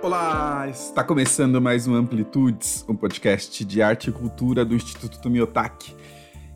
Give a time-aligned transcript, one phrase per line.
[0.00, 5.92] Olá, está começando mais um Amplitudes, um podcast de arte e cultura do Instituto Tomiotaki.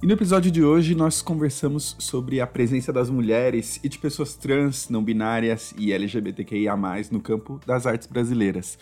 [0.01, 4.37] E no episódio de hoje nós conversamos sobre a presença das mulheres e de pessoas
[4.37, 6.77] trans, não binárias e LGBTQIA+,
[7.11, 8.79] no campo das artes brasileiras.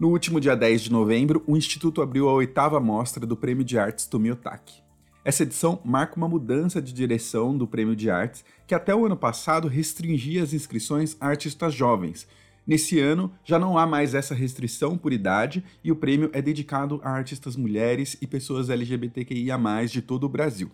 [0.00, 3.78] No último dia 10 de novembro, o Instituto abriu a oitava mostra do Prêmio de
[3.78, 4.82] Artes Tomiotaki.
[5.22, 9.16] Essa edição marca uma mudança de direção do Prêmio de Artes, que até o ano
[9.16, 12.26] passado restringia as inscrições a artistas jovens,
[12.66, 17.00] Nesse ano, já não há mais essa restrição por idade e o prêmio é dedicado
[17.04, 19.56] a artistas mulheres e pessoas LGBTQIA,
[19.88, 20.70] de todo o Brasil.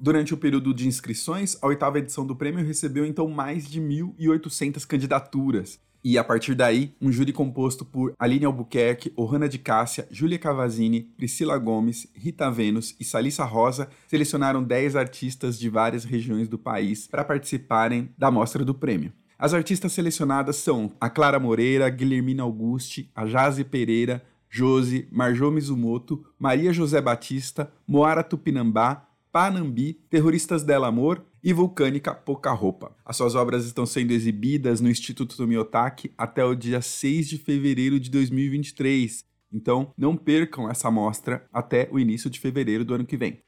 [0.00, 4.86] Durante o período de inscrições, a oitava edição do prêmio recebeu então mais de 1.800
[4.86, 5.80] candidaturas.
[6.04, 11.02] E a partir daí, um júri composto por Aline Albuquerque, Ohana de Cássia, Júlia Cavazini,
[11.16, 17.06] Priscila Gomes, Rita Vênus e Salissa Rosa selecionaram 10 artistas de várias regiões do país
[17.06, 19.12] para participarem da mostra do prêmio.
[19.38, 26.24] As artistas selecionadas são a Clara Moreira, Guilhermina Auguste, a Jaze Pereira, Josi, Marjô Mizumoto,
[26.38, 32.94] Maria José Batista, Moara Tupinambá, Panambi, Terroristas del Amor e Vulcânica Pouca Roupa.
[33.04, 37.98] As suas obras estão sendo exibidas no Instituto Tomiotaki até o dia 6 de fevereiro
[37.98, 39.24] de 2023.
[39.52, 43.40] Então, não percam essa mostra até o início de fevereiro do ano que vem.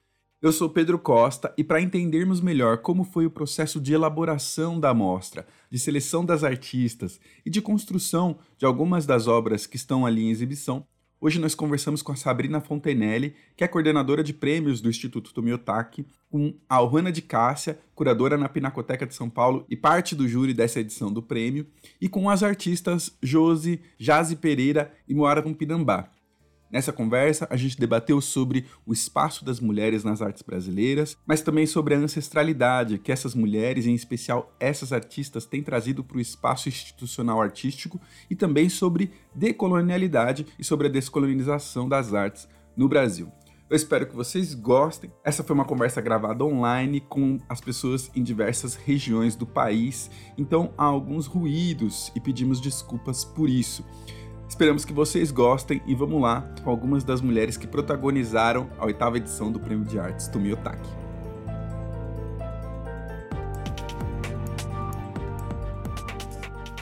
[0.47, 4.91] Eu sou Pedro Costa e para entendermos melhor como foi o processo de elaboração da
[4.91, 10.23] amostra, de seleção das artistas e de construção de algumas das obras que estão ali
[10.23, 10.87] em exibição,
[11.21, 16.07] hoje nós conversamos com a Sabrina Fontenelle, que é coordenadora de prêmios do Instituto Tomiotaki,
[16.31, 20.55] com a Alhana de Cássia, curadora na Pinacoteca de São Paulo e parte do júri
[20.55, 21.67] dessa edição do prêmio,
[22.01, 26.09] e com as artistas Josi, Jaze Pereira e Moara Cumpinambá.
[26.71, 31.65] Nessa conversa, a gente debateu sobre o espaço das mulheres nas artes brasileiras, mas também
[31.65, 36.69] sobre a ancestralidade que essas mulheres, em especial essas artistas, têm trazido para o espaço
[36.69, 43.31] institucional artístico e também sobre decolonialidade e sobre a descolonização das artes no Brasil.
[43.69, 45.11] Eu espero que vocês gostem.
[45.25, 50.73] Essa foi uma conversa gravada online com as pessoas em diversas regiões do país, então
[50.79, 53.85] há alguns ruídos e pedimos desculpas por isso.
[54.49, 59.17] Esperamos que vocês gostem e vamos lá com algumas das mulheres que protagonizaram a oitava
[59.17, 60.89] edição do Prêmio de Artes Tomiotaki.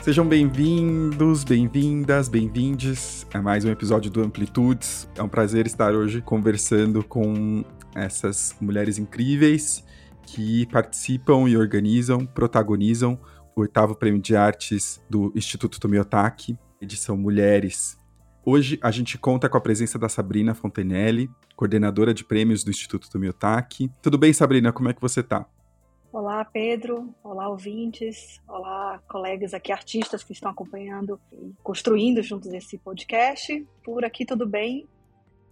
[0.03, 5.09] Sejam bem-vindos, bem-vindas, bem-vindes a mais um episódio do Amplitudes.
[5.15, 7.65] É um prazer estar hoje conversando com
[7.95, 9.83] essas mulheres incríveis
[10.21, 13.19] que participam e organizam, protagonizam
[13.55, 16.55] o oitavo Prêmio de Artes do Instituto Tomiotaki
[16.85, 17.97] edição Mulheres.
[18.45, 23.09] Hoje a gente conta com a presença da Sabrina Fontenelle, coordenadora de prêmios do Instituto
[23.09, 23.91] Tomiotaki.
[24.01, 24.71] Tudo bem, Sabrina?
[24.71, 25.45] Como é que você está?
[26.13, 27.13] Olá, Pedro.
[27.23, 28.39] Olá, ouvintes.
[28.47, 33.67] Olá, colegas aqui, artistas que estão acompanhando e construindo juntos esse podcast.
[33.83, 34.87] Por aqui tudo bem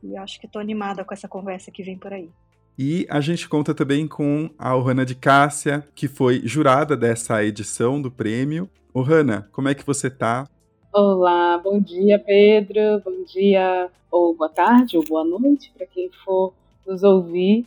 [0.03, 2.29] e acho que estou animada com essa conversa que vem por aí.
[2.77, 8.01] E a gente conta também com a Ohana de Cássia, que foi jurada dessa edição
[8.01, 8.69] do prêmio.
[8.93, 10.47] Ohana, como é que você está?
[10.95, 13.01] Olá, bom dia, Pedro.
[13.03, 16.53] Bom dia, ou boa tarde, ou boa noite, para quem for
[16.85, 17.65] nos ouvir.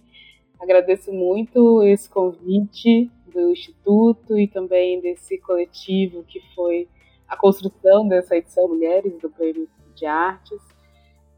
[0.60, 6.86] Agradeço muito esse convite do Instituto e também desse coletivo que foi
[7.26, 10.60] a construção dessa edição Mulheres do Prêmio de Artes.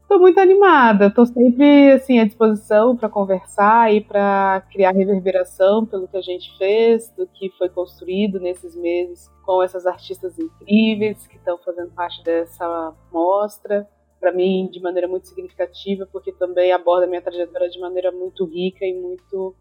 [0.09, 6.07] Estou muito animada, estou sempre assim à disposição para conversar e para criar reverberação pelo
[6.07, 11.35] que a gente fez, do que foi construído nesses meses com essas artistas incríveis que
[11.37, 13.87] estão fazendo parte dessa mostra.
[14.19, 18.83] Para mim, de maneira muito significativa, porque também aborda minha trajetória de maneira muito rica
[18.83, 19.55] e muito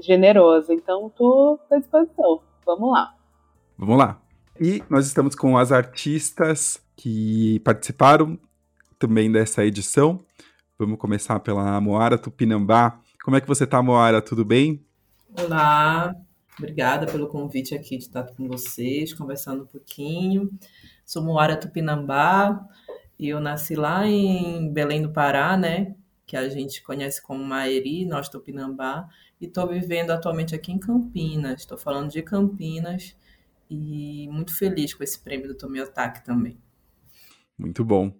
[0.00, 0.72] generosa.
[0.72, 2.40] Então, estou à disposição.
[2.64, 3.14] Vamos lá.
[3.76, 4.18] Vamos lá.
[4.58, 8.38] E nós estamos com as artistas que participaram
[8.98, 10.24] também dessa edição.
[10.78, 13.00] Vamos começar pela Moara Tupinambá.
[13.22, 14.20] Como é que você está, Moara?
[14.20, 14.84] Tudo bem?
[15.38, 16.14] Olá,
[16.58, 20.50] Obrigada pelo convite aqui de estar com vocês, conversando um pouquinho.
[21.04, 22.64] Sou Moara Tupinambá
[23.18, 25.96] e eu nasci lá em Belém do Pará, né?
[26.24, 29.08] Que a gente conhece como Maeri, nós Tupinambá.
[29.40, 31.60] E estou vivendo atualmente aqui em Campinas.
[31.60, 33.16] Estou falando de Campinas
[33.68, 36.56] e muito feliz com esse prêmio do Tomiotaki também.
[37.58, 38.12] Muito bom.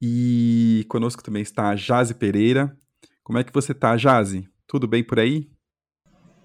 [0.00, 2.76] E conosco também está a Jaze Pereira.
[3.22, 4.48] Como é que você está, Jaze?
[4.66, 5.50] Tudo bem por aí?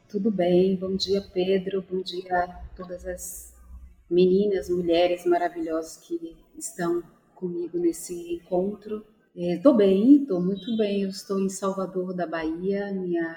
[0.10, 3.54] Tudo bem, bom dia Pedro, bom dia a todas as
[4.10, 7.02] meninas, mulheres maravilhosas que estão
[7.34, 9.06] comigo nesse encontro.
[9.36, 11.02] Estou é, bem, estou muito bem.
[11.02, 13.36] Eu estou em Salvador da Bahia, minha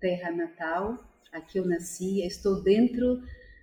[0.00, 0.98] terra natal.
[1.30, 2.22] Aqui eu nasci.
[2.22, 3.20] Estou dentro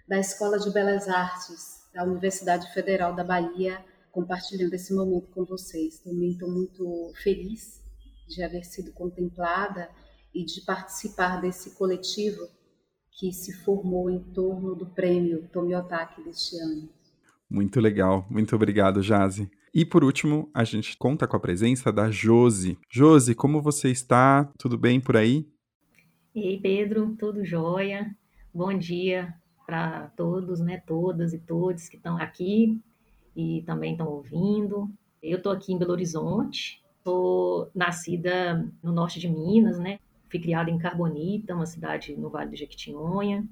[0.07, 3.83] da Escola de Belas Artes da Universidade Federal da Bahia,
[4.15, 5.99] compartilhando esse momento com vocês.
[5.99, 7.83] Também estou muito feliz
[8.29, 9.89] de haver sido contemplada
[10.33, 12.47] e de participar desse coletivo
[13.11, 16.89] que se formou em torno do prêmio Tomiotaki deste ano.
[17.49, 19.51] Muito legal, muito obrigado, Jazi.
[19.73, 22.77] E por último, a gente conta com a presença da Josi.
[22.89, 24.49] Josi, como você está?
[24.57, 25.45] Tudo bem por aí?
[26.33, 28.15] Ei, Pedro, tudo jóia?
[28.53, 29.33] Bom dia
[29.65, 30.81] para todos, né?
[30.87, 32.81] Todas e todos que estão aqui
[33.35, 34.89] e também estão ouvindo.
[35.21, 39.99] Eu estou aqui em Belo Horizonte, sou nascida no norte de Minas, né?
[40.29, 43.45] Fui criada em Carbonita, uma cidade no Vale do Jequitinhonha.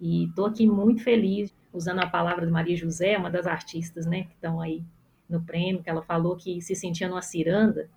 [0.00, 4.24] E estou aqui muito feliz, usando a palavra de Maria José, uma das artistas né,
[4.24, 4.82] que estão aí
[5.28, 7.88] no prêmio, que ela falou que se sentia numa ciranda.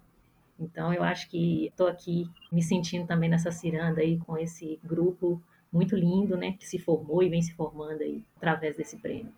[0.59, 5.41] Então, eu acho que estou aqui me sentindo também nessa ciranda aí com esse grupo
[5.71, 9.33] muito lindo, né, que se formou e vem se formando aí através desse prêmio.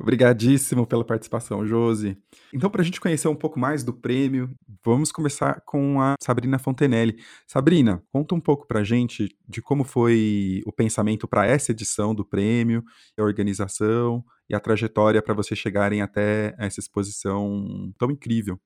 [0.00, 2.16] Obrigadíssimo pela participação, Josi.
[2.54, 4.50] Então, para a gente conhecer um pouco mais do prêmio,
[4.82, 7.22] vamos começar com a Sabrina Fontenelle.
[7.46, 12.14] Sabrina, conta um pouco para a gente de como foi o pensamento para essa edição
[12.14, 12.82] do prêmio,
[13.18, 18.58] a organização e a trajetória para vocês chegarem até essa exposição tão incrível.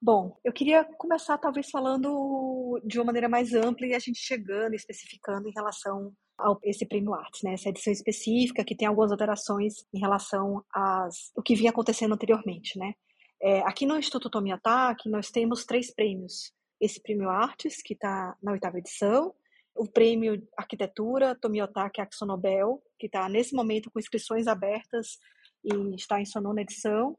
[0.00, 4.74] Bom, eu queria começar talvez falando de uma maneira mais ampla e a gente chegando
[4.74, 7.54] especificando em relação a esse prêmio Artes, né?
[7.54, 12.78] Essa edição específica que tem algumas alterações em relação às o que vinha acontecendo anteriormente,
[12.78, 12.94] né?
[13.40, 16.52] É, aqui no Instituto Tomiataki nós temos três prêmios.
[16.80, 19.34] Esse prêmio Artes que está na oitava edição,
[19.74, 25.18] o prêmio Arquitetura Tomiotaki Axonobel que está nesse momento com inscrições abertas
[25.64, 27.18] e está em sua nona edição,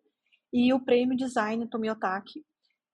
[0.52, 2.44] e o prêmio Design Tomiotaki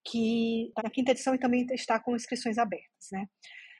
[0.05, 3.25] que está na quinta edição e também está com inscrições abertas, né?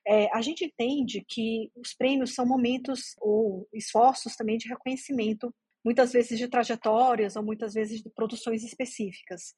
[0.06, 5.54] É, a gente entende que os prêmios são momentos ou esforços também de reconhecimento,
[5.84, 9.54] muitas vezes de trajetórias ou muitas vezes de produções específicas.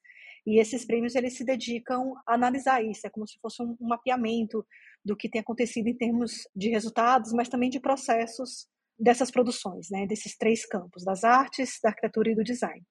[0.46, 4.66] E esses prêmios eles se dedicam a analisar isso, é como se fosse um, mapeamento
[5.04, 10.06] do que tem acontecido em termos de resultados, mas também de processos dessas produções, né,
[10.06, 12.82] desses três campos, das artes, da arquitetura e do design.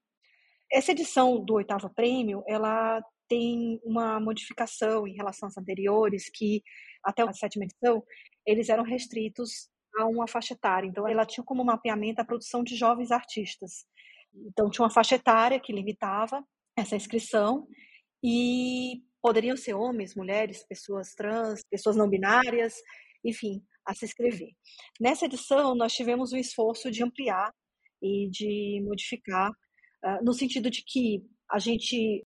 [0.70, 6.62] Essa edição do oitavo prêmio, ela tem uma modificação em relação às anteriores, que
[7.03, 8.03] até a sétima edição,
[8.47, 9.69] eles eram restritos
[9.99, 10.87] a uma faixa etária.
[10.87, 13.85] Então, ela tinha como mapeamento a produção de jovens artistas.
[14.35, 16.44] Então, tinha uma faixa etária que limitava
[16.76, 17.67] essa inscrição
[18.23, 22.75] e poderiam ser homens, mulheres, pessoas trans, pessoas não binárias,
[23.25, 24.50] enfim, a se inscrever.
[25.00, 27.53] Nessa edição, nós tivemos um esforço de ampliar
[28.03, 32.25] e de modificar, uh, no sentido de que a gente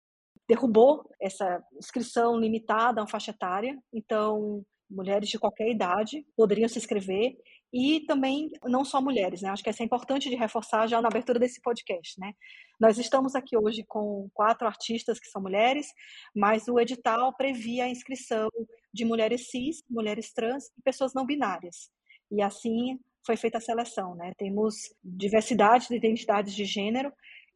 [0.49, 6.79] derrubou essa inscrição limitada a uma faixa etária, então mulheres de qualquer idade poderiam se
[6.79, 7.37] inscrever
[7.73, 9.49] e também não só mulheres, né?
[9.49, 12.33] Acho que isso é importante de reforçar já na abertura desse podcast, né?
[12.79, 15.89] Nós estamos aqui hoje com quatro artistas que são mulheres,
[16.35, 18.49] mas o edital previa a inscrição
[18.93, 21.91] de mulheres cis, mulheres trans e pessoas não binárias.
[22.31, 24.33] E assim foi feita a seleção, né?
[24.39, 27.13] Temos diversidade de identidades de gênero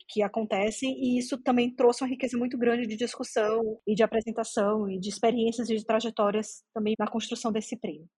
[0.09, 4.89] que acontecem e isso também trouxe uma riqueza muito grande de discussão e de apresentação
[4.89, 8.09] e de experiências e de trajetórias também na construção desse prêmio.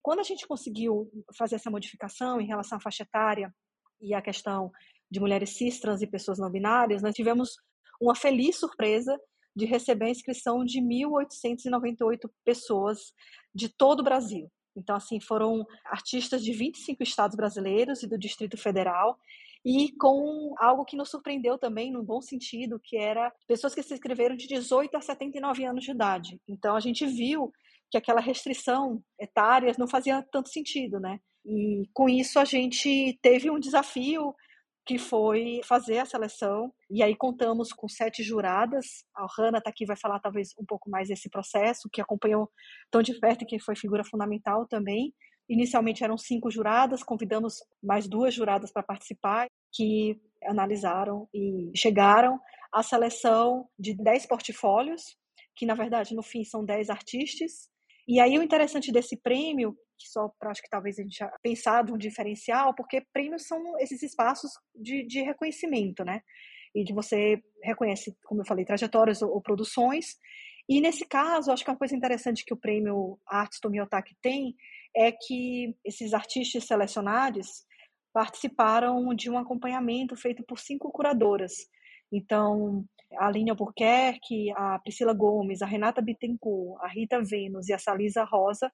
[0.00, 3.52] Quando a gente conseguiu fazer essa modificação em relação à faixa etária
[4.00, 4.70] e à questão
[5.10, 7.56] de mulheres cis, trans e pessoas não binárias, nós tivemos
[8.00, 9.18] uma feliz surpresa
[9.56, 13.12] de receber a inscrição de 1.898 pessoas
[13.52, 14.48] de todo o Brasil.
[14.76, 19.18] Então, assim, foram artistas de 25 estados brasileiros e do Distrito Federal,
[19.68, 23.92] e com algo que nos surpreendeu também, num bom sentido, que era pessoas que se
[23.92, 26.40] inscreveram de 18 a 79 anos de idade.
[26.46, 27.50] Então, a gente viu
[27.90, 31.18] que aquela restrição etária não fazia tanto sentido, né?
[31.44, 34.32] E com isso a gente teve um desafio
[34.86, 36.72] que foi fazer a seleção.
[36.88, 39.04] E aí contamos com sete juradas.
[39.16, 42.48] A Hanna está aqui, vai falar talvez um pouco mais desse processo, que acompanhou
[42.88, 45.12] tão de perto e que foi figura fundamental também.
[45.48, 52.40] Inicialmente eram cinco juradas, convidamos mais duas juradas para participar, que analisaram e chegaram
[52.72, 55.16] à seleção de dez portfólios,
[55.54, 57.68] que na verdade no fim são dez artistas.
[58.08, 61.32] E aí o interessante desse prêmio que só para acho que talvez a gente já
[61.42, 66.20] pensado um diferencial, porque prêmios são esses espaços de, de reconhecimento, né?
[66.74, 70.16] E de você reconhece, como eu falei, trajetórias ou, ou produções.
[70.68, 74.54] E nesse caso, acho que uma coisa interessante que o prêmio Artes Tomiotaki tem
[74.96, 77.64] é que esses artistas selecionados
[78.12, 81.52] participaram de um acompanhamento feito por cinco curadoras.
[82.10, 82.82] Então,
[83.18, 88.24] a Aline Albuquerque, a Priscila Gomes, a Renata Bittencourt, a Rita Vênus e a Salisa
[88.24, 88.72] Rosa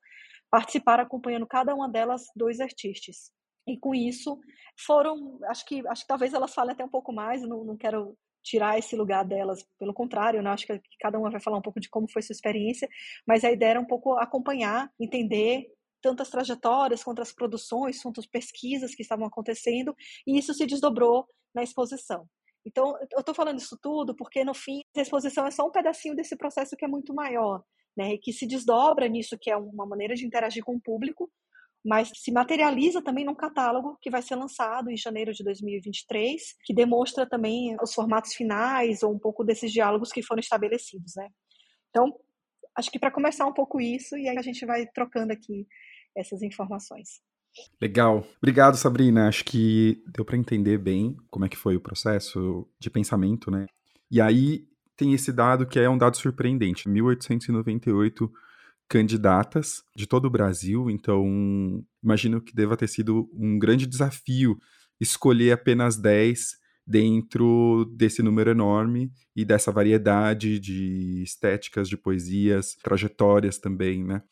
[0.48, 3.32] participaram acompanhando cada uma delas dois artistas.
[3.66, 4.38] E com isso
[4.86, 8.16] foram, acho que, acho que talvez elas falem até um pouco mais, não, não quero
[8.44, 10.50] tirar esse lugar delas, pelo contrário, né?
[10.50, 12.88] acho que cada uma vai falar um pouco de como foi sua experiência,
[13.26, 15.66] mas a ideia era um pouco acompanhar, entender
[16.02, 19.94] tantas trajetórias quanto as produções, quanto as pesquisas que estavam acontecendo,
[20.26, 22.26] e isso se desdobrou na exposição.
[22.66, 26.14] Então, eu estou falando isso tudo porque, no fim, a exposição é só um pedacinho
[26.14, 27.62] desse processo que é muito maior,
[27.96, 31.30] né, e que se desdobra nisso, que é uma maneira de interagir com o público,
[31.84, 36.72] mas se materializa também num catálogo que vai ser lançado em janeiro de 2023, que
[36.72, 41.28] demonstra também os formatos finais ou um pouco desses diálogos que foram estabelecidos, né?
[41.90, 42.06] Então,
[42.76, 45.66] acho que para começar um pouco isso e aí a gente vai trocando aqui
[46.16, 47.20] essas informações.
[47.80, 48.26] Legal.
[48.38, 49.28] Obrigado, Sabrina.
[49.28, 53.66] Acho que deu para entender bem como é que foi o processo de pensamento, né?
[54.10, 54.66] E aí
[54.96, 56.88] tem esse dado que é um dado surpreendente.
[56.88, 58.30] 1898
[58.88, 64.58] candidatas de todo o Brasil, então imagino que deva ter sido um grande desafio
[65.00, 73.58] escolher apenas 10 dentro desse número enorme e dessa variedade de estéticas, de poesias, trajetórias
[73.58, 74.22] também, né?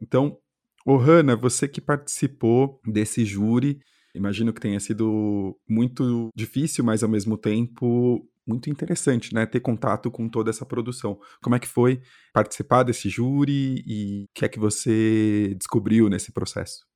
[0.00, 0.38] Então,
[0.86, 3.80] Ohana, você que participou desse júri,
[4.14, 9.44] imagino que tenha sido muito difícil, mas ao mesmo tempo muito interessante, né?
[9.44, 11.18] Ter contato com toda essa produção.
[11.42, 12.00] Como é que foi
[12.32, 16.86] participar desse júri e o que é que você descobriu nesse processo?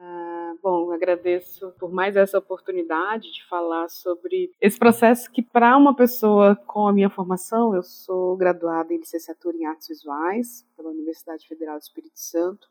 [0.00, 5.94] Ah, bom, agradeço por mais essa oportunidade de falar sobre esse processo que, para uma
[5.94, 11.46] pessoa com a minha formação, eu sou graduada em licenciatura em artes visuais pela Universidade
[11.46, 12.66] Federal do Espírito Santo,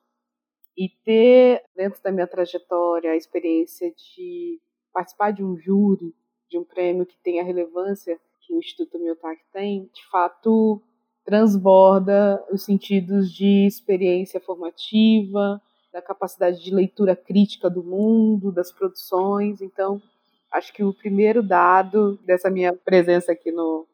[0.77, 4.59] e ter, dentro da minha trajetória, a experiência de
[4.93, 6.13] participar de um júri
[6.49, 10.81] de um prêmio que tem a relevância que o Instituto Miotak tem, de fato
[11.25, 19.61] transborda os sentidos de experiência formativa, da capacidade de leitura crítica do mundo, das produções.
[19.61, 20.01] Então,
[20.49, 23.85] acho que o primeiro dado dessa minha presença aqui no,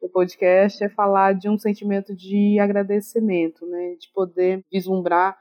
[0.00, 5.36] no podcast é falar de um sentimento de agradecimento, né, de poder vislumbrar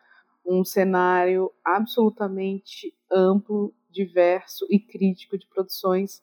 [0.47, 6.21] um cenário absolutamente amplo, diverso e crítico de produções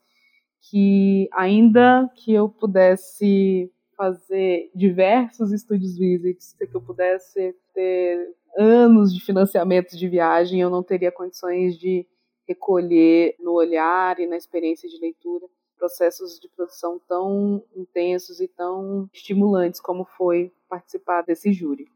[0.70, 9.20] que ainda que eu pudesse fazer diversos estúdios visits, que eu pudesse ter anos de
[9.20, 12.06] financiamento de viagem, eu não teria condições de
[12.46, 19.08] recolher no olhar e na experiência de leitura processos de produção tão intensos e tão
[19.12, 21.88] estimulantes como foi participar desse júri.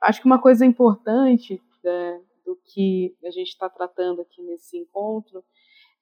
[0.00, 5.44] Acho que uma coisa importante né, do que a gente está tratando aqui nesse encontro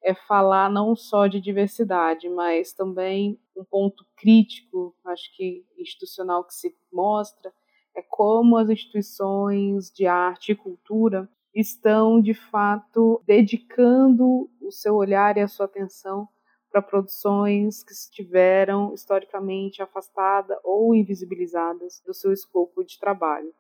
[0.03, 6.55] é falar não só de diversidade, mas também um ponto crítico, acho que institucional que
[6.55, 7.53] se mostra,
[7.95, 15.39] é como as instituições de arte e cultura estão, de fato, dedicando o seu olhar
[15.39, 16.29] e a sua atenção
[16.71, 23.55] para produções que estiveram historicamente afastadas ou invisibilizadas do seu escopo de trabalho.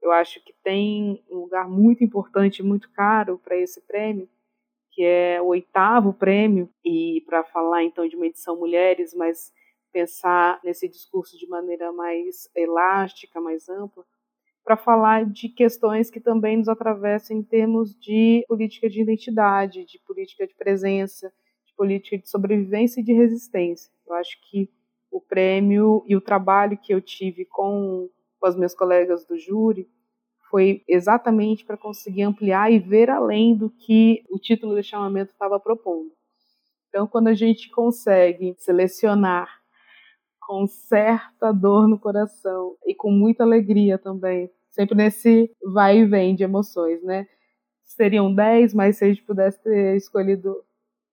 [0.00, 4.28] Eu acho que tem um lugar muito importante, muito caro para esse prêmio,
[4.90, 9.52] que é o oitavo prêmio, e para falar então de uma edição Mulheres, mas
[9.92, 14.04] pensar nesse discurso de maneira mais elástica, mais ampla,
[14.62, 19.98] para falar de questões que também nos atravessam em termos de política de identidade, de
[20.00, 21.32] política de presença,
[21.64, 23.92] de política de sobrevivência e de resistência.
[24.06, 24.68] Eu acho que
[25.10, 28.10] o prêmio e o trabalho que eu tive com,
[28.46, 29.88] com as minhas colegas do júri
[30.48, 35.58] foi exatamente para conseguir ampliar e ver além do que o título de chamamento estava
[35.58, 36.12] propondo.
[36.88, 39.48] Então, quando a gente consegue selecionar
[40.40, 46.36] com certa dor no coração e com muita alegria também, sempre nesse vai e vem
[46.36, 47.26] de emoções, né?
[47.84, 50.54] Seriam 10, mas se a gente pudesse ter escolhido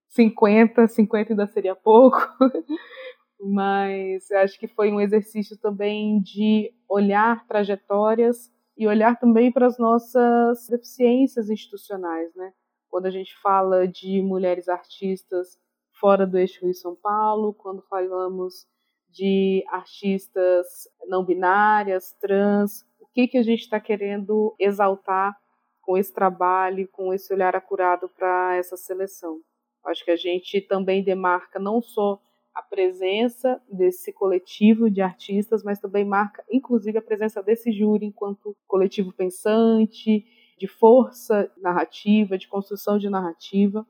[0.10, 2.20] 50, 50 ainda seria pouco.
[3.46, 9.78] mas acho que foi um exercício também de olhar trajetórias e olhar também para as
[9.78, 12.54] nossas deficiências institucionais, né?
[12.90, 15.60] Quando a gente fala de mulheres artistas
[15.92, 18.68] fora do eixo Rio-São Paulo, quando falamos
[19.10, 25.38] de artistas não binárias, trans, o que, que a gente está querendo exaltar
[25.82, 29.40] com esse trabalho, com esse olhar acurado para essa seleção.
[29.86, 32.20] Acho que a gente também demarca não só
[32.54, 38.56] a presença desse coletivo de artistas, mas também marca, inclusive, a presença desse júri enquanto
[38.68, 40.26] coletivo pensante,
[40.58, 43.86] de força narrativa, de construção de narrativa.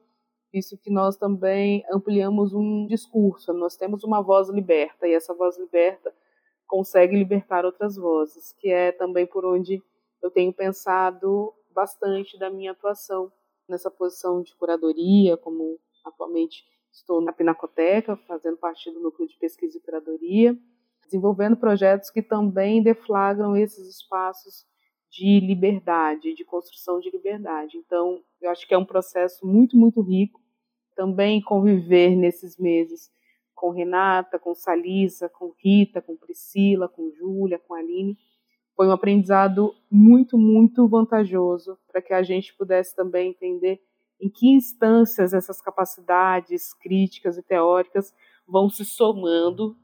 [0.53, 5.57] Isso que nós também ampliamos um discurso, nós temos uma voz liberta, e essa voz
[5.57, 6.13] liberta
[6.67, 9.81] consegue libertar outras vozes, que é também por onde
[10.21, 13.31] eu tenho pensado bastante da minha atuação
[13.67, 19.77] nessa posição de curadoria, como atualmente estou na Pinacoteca, fazendo parte do núcleo de pesquisa
[19.77, 20.57] e curadoria,
[21.03, 24.65] desenvolvendo projetos que também deflagram esses espaços
[25.09, 27.77] de liberdade, de construção de liberdade.
[27.77, 30.39] Então, eu acho que é um processo muito, muito rico.
[30.95, 33.11] Também conviver nesses meses
[33.53, 38.17] com Renata, com Salisa, com Rita, com Priscila, com Júlia, com Aline,
[38.75, 43.79] foi um aprendizado muito, muito vantajoso para que a gente pudesse também entender
[44.19, 48.13] em que instâncias essas capacidades críticas e teóricas
[48.47, 49.77] vão se somando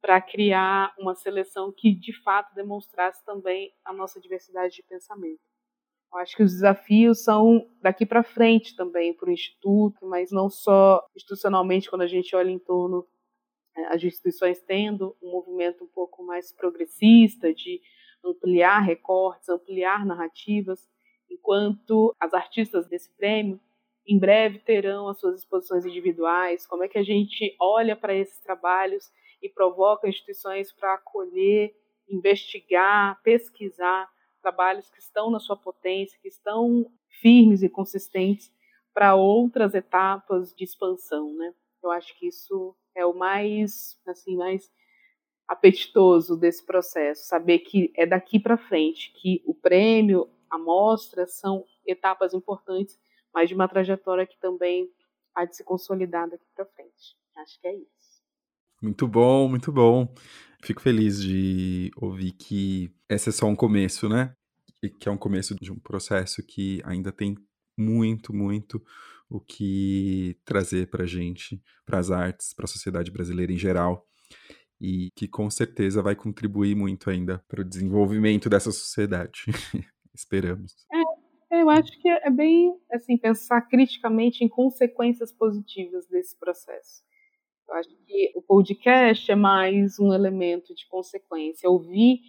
[0.00, 5.40] para criar uma seleção que de fato demonstrasse também a nossa diversidade de pensamento.
[6.12, 10.50] Eu acho que os desafios são daqui para frente também para o Instituto, mas não
[10.50, 13.06] só institucionalmente, quando a gente olha em torno
[13.74, 17.80] é, as instituições tendo um movimento um pouco mais progressista de
[18.22, 20.86] ampliar recortes, ampliar narrativas,
[21.30, 23.58] enquanto as artistas desse prêmio
[24.06, 28.40] em breve terão as suas exposições individuais, como é que a gente olha para esses
[28.40, 31.74] trabalhos e provoca instituições para acolher,
[32.08, 36.90] investigar, pesquisar trabalhos que estão na sua potência, que estão
[37.20, 38.52] firmes e consistentes
[38.92, 41.54] para outras etapas de expansão, né?
[41.82, 44.70] Eu acho que isso é o mais, assim, mais
[45.48, 51.64] apetitoso desse processo, saber que é daqui para frente, que o prêmio, a mostra são
[51.86, 52.98] etapas importantes,
[53.34, 54.88] mas de uma trajetória que também
[55.34, 57.16] há de se consolidar daqui para frente.
[57.36, 58.22] Acho que é isso.
[58.82, 60.12] Muito bom, muito bom.
[60.62, 64.34] Fico feliz de ouvir que esse é só um começo, né?
[64.82, 67.36] E que é um começo de um processo que ainda tem
[67.76, 68.82] muito, muito
[69.28, 74.06] o que trazer para a gente, para as artes, para a sociedade brasileira em geral,
[74.80, 79.44] e que com certeza vai contribuir muito ainda para o desenvolvimento dessa sociedade.
[80.14, 80.74] Esperamos.
[80.92, 81.01] É,
[81.62, 87.04] eu acho que é bem assim pensar criticamente em consequências positivas desse processo.
[87.68, 91.70] Eu acho que o podcast é mais um elemento de consequência.
[91.70, 92.20] Ouvir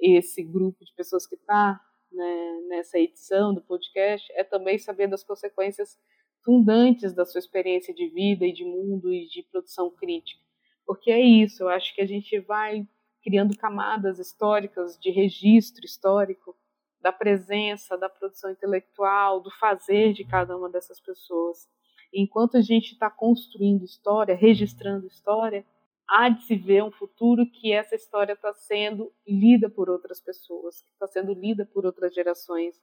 [0.00, 1.80] esse grupo de pessoas que está
[2.12, 5.98] né, nessa edição do podcast é também saber das consequências
[6.44, 10.40] fundantes da sua experiência de vida e de mundo e de produção crítica.
[10.86, 12.86] Porque é isso, eu acho que a gente vai
[13.24, 16.56] criando camadas históricas de registro histórico
[17.00, 21.68] da presença, da produção intelectual, do fazer de cada uma dessas pessoas.
[22.12, 25.64] Enquanto a gente está construindo história, registrando história,
[26.08, 30.84] há de se ver um futuro que essa história está sendo lida por outras pessoas,
[30.92, 32.74] está sendo lida por outras gerações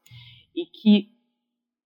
[0.55, 1.11] e que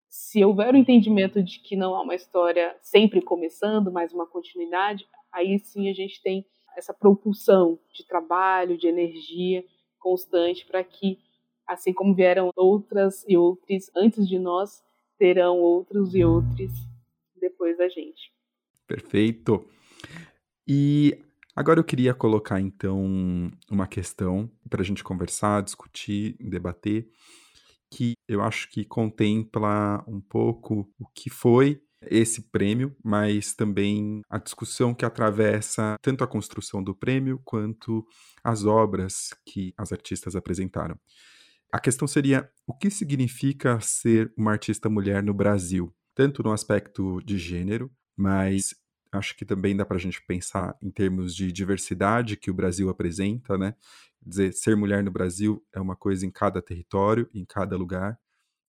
[0.10, 5.08] se houver o entendimento de que não há uma história sempre começando, mas uma continuidade,
[5.32, 9.63] aí sim a gente tem essa propulsão de trabalho, de energia
[10.00, 11.20] constante para que,
[11.69, 14.84] assim como vieram outras e outros antes de nós,
[15.19, 16.71] terão outros e outros
[17.39, 18.34] depois da gente.
[18.88, 19.63] Perfeito.
[20.67, 21.17] E
[21.55, 27.08] agora eu queria colocar então uma questão para a gente conversar, discutir, debater
[27.91, 34.38] que eu acho que contempla um pouco o que foi esse prêmio, mas também a
[34.38, 38.05] discussão que atravessa tanto a construção do prêmio quanto
[38.43, 40.97] as obras que as artistas apresentaram.
[41.71, 47.21] A questão seria o que significa ser uma artista mulher no Brasil, tanto no aspecto
[47.23, 48.73] de gênero, mas
[49.12, 52.89] acho que também dá para a gente pensar em termos de diversidade que o Brasil
[52.89, 53.75] apresenta, né?
[54.21, 58.19] dizer, ser mulher no Brasil é uma coisa em cada território, em cada lugar,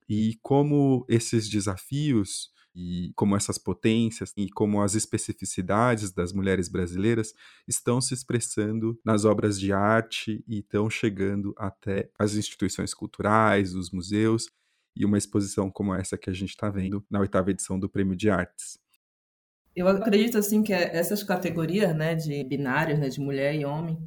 [0.09, 7.33] e como esses desafios e como essas potências e como as especificidades das mulheres brasileiras
[7.67, 13.89] estão se expressando nas obras de arte e estão chegando até as instituições culturais, os
[13.89, 14.45] museus
[14.95, 18.15] e uma exposição como essa que a gente está vendo na oitava edição do Prêmio
[18.15, 18.77] de Artes.
[19.75, 23.97] Eu acredito assim que essas categorias, né, de binárias, né, de mulher e homem,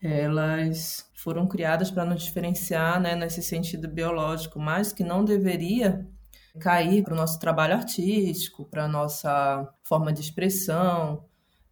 [0.00, 6.08] elas foram criadas para nos diferenciar né, nesse sentido biológico, mas que não deveria
[6.58, 11.24] cair para o nosso trabalho artístico, para a nossa forma de expressão.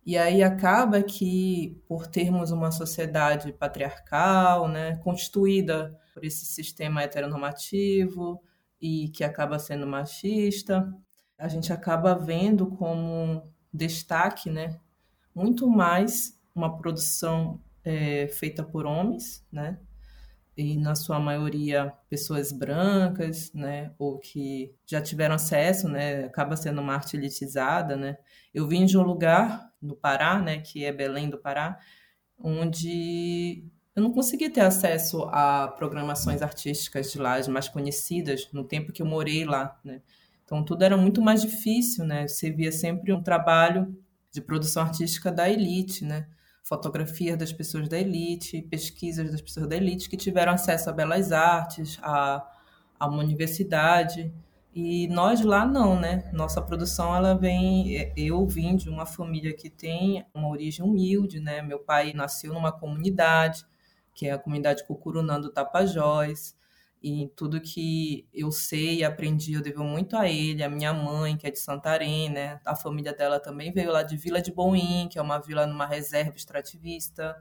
[0.04, 8.40] E aí acaba que, por termos uma sociedade patriarcal, né, constituída por esse sistema heteronormativo
[8.80, 10.90] e que acaba sendo machista,
[11.36, 14.80] a gente acaba vendo como destaque né,
[15.34, 19.78] muito mais uma produção é, feita por homens, né?
[20.58, 23.92] E na sua maioria pessoas brancas, né?
[23.96, 26.24] Ou que já tiveram acesso, né?
[26.24, 28.18] Acaba sendo uma arte elitizada, né?
[28.52, 30.58] Eu vim de um lugar no Pará, né?
[30.58, 31.78] Que é Belém do Pará,
[32.36, 38.64] onde eu não consegui ter acesso a programações artísticas de lá, as mais conhecidas, no
[38.64, 40.02] tempo que eu morei lá, né?
[40.44, 42.26] Então tudo era muito mais difícil, né?
[42.26, 43.96] Você via sempre um trabalho
[44.32, 46.26] de produção artística da elite, né?
[46.68, 51.32] Fotografias das pessoas da elite, pesquisas das pessoas da elite que tiveram acesso a belas
[51.32, 52.46] artes, a,
[53.00, 54.30] a uma universidade.
[54.74, 56.30] E nós lá não, né?
[56.30, 61.62] Nossa produção ela vem, eu vim de uma família que tem uma origem humilde, né?
[61.62, 63.64] Meu pai nasceu numa comunidade,
[64.14, 66.54] que é a comunidade Cucurunã do Tapajós.
[67.02, 71.36] E tudo que eu sei e aprendi, eu devo muito a ele, a minha mãe,
[71.36, 72.60] que é de Santarém, né?
[72.64, 75.86] A família dela também veio lá de Vila de Boim, que é uma vila numa
[75.86, 77.36] reserva extrativista,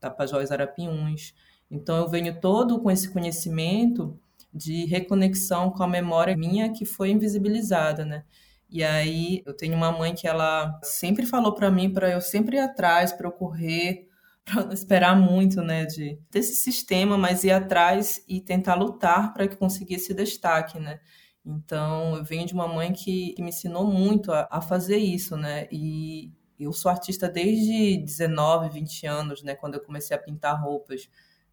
[0.00, 1.34] Tapajós Arapiuns.
[1.70, 4.18] Então eu venho todo com esse conhecimento
[4.52, 8.24] de reconexão com a memória minha que foi invisibilizada, né?
[8.70, 12.56] E aí eu tenho uma mãe que ela sempre falou para mim para eu sempre
[12.56, 14.08] ir atrás, para eu correr,
[14.46, 19.48] para não esperar muito, né, de desse sistema, mas ir atrás e tentar lutar para
[19.48, 21.00] que conseguisse destaque, né?
[21.44, 25.36] Então, eu venho de uma mãe que, que me ensinou muito a, a, fazer isso,
[25.36, 25.68] né?
[25.70, 31.08] E eu sou artista desde 19, 20 anos, né, quando eu comecei a pintar roupas.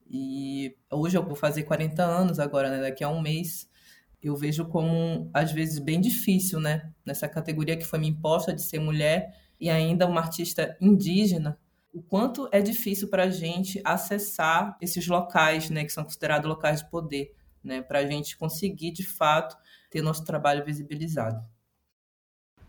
[0.09, 3.69] E hoje eu vou fazer 40 anos agora, né, daqui a um mês.
[4.21, 6.91] Eu vejo como, às vezes, bem difícil, né?
[7.05, 11.59] Nessa categoria que foi me imposta de ser mulher e ainda uma artista indígena,
[11.93, 16.81] o quanto é difícil para a gente acessar esses locais, né, que são considerados locais
[16.81, 19.57] de poder, né, para a gente conseguir de fato
[19.89, 21.45] ter nosso trabalho visibilizado.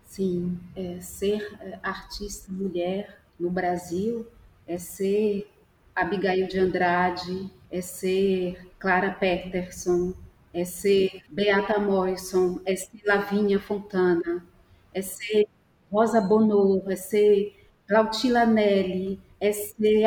[0.05, 4.27] Sim, é, ser é, artista mulher no Brasil
[4.67, 5.49] é ser
[5.95, 10.15] Abigail de Andrade, é ser Clara Peterson,
[10.53, 14.45] é ser Beata Morrison, é ser Lavínia Fontana,
[14.93, 15.47] é ser
[15.91, 19.21] Rosa Bonheur, é ser Plautila Nelly,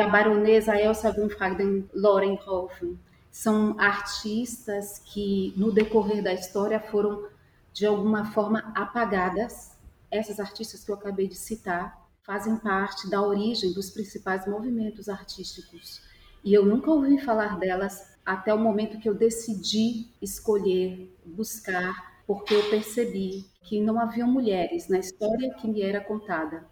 [0.02, 2.98] a baronesa Elsa von Fragen Lorenhofen.
[3.30, 7.28] São artistas que, no decorrer da história, foram,
[7.72, 9.76] de alguma forma, apagadas.
[10.10, 16.00] Essas artistas que eu acabei de citar fazem parte da origem dos principais movimentos artísticos.
[16.42, 22.54] E eu nunca ouvi falar delas até o momento que eu decidi escolher, buscar, porque
[22.54, 26.66] eu percebi que não haviam mulheres na história que me era contada.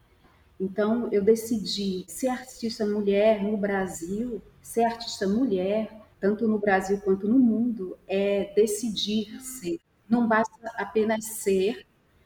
[0.64, 7.29] Então, eu decidi ser artista mulher no Brasil, ser artista mulher, tanto no Brasil quanto
[7.29, 9.79] no mundo, é decidir ser.
[10.09, 11.85] Não basta apenas ser,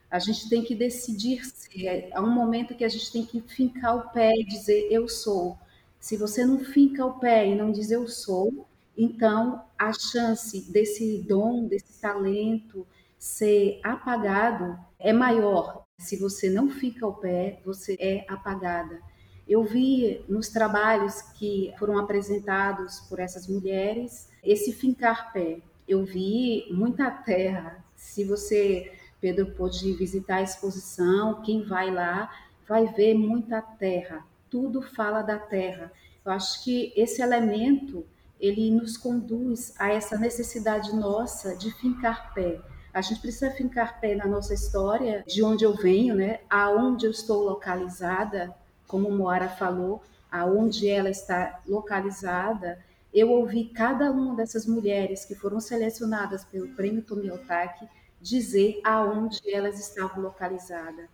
[0.09, 2.11] a gente tem que decidir ser.
[2.13, 5.59] Há um momento que a gente tem que fincar o pé e dizer eu sou.
[5.99, 11.25] Se você não finca o pé e não diz eu sou, então a chance desse
[11.29, 12.87] dom, desse talento
[13.19, 15.88] ser apagado é maior.
[15.99, 19.01] Se você não fica ao pé, você é apagada.
[19.49, 25.61] Eu vi nos trabalhos que foram apresentados por essas mulheres esse fincar pé.
[25.89, 27.85] Eu vi muita terra.
[27.97, 32.31] Se você, Pedro, pôde visitar a exposição, quem vai lá
[32.69, 34.25] vai ver muita terra.
[34.49, 35.93] Tudo fala da terra.
[36.25, 38.07] Eu acho que esse elemento
[38.39, 42.61] ele nos conduz a essa necessidade nossa de fincar pé
[42.93, 46.41] a gente precisa fincar pé na nossa história, de onde eu venho, né?
[46.49, 48.55] Aonde eu estou localizada,
[48.87, 52.79] como Moara falou, aonde ela está localizada.
[53.13, 57.89] Eu ouvi cada uma dessas mulheres que foram selecionadas pelo Prêmio Tomiotaki
[58.21, 61.09] dizer aonde elas estavam localizadas.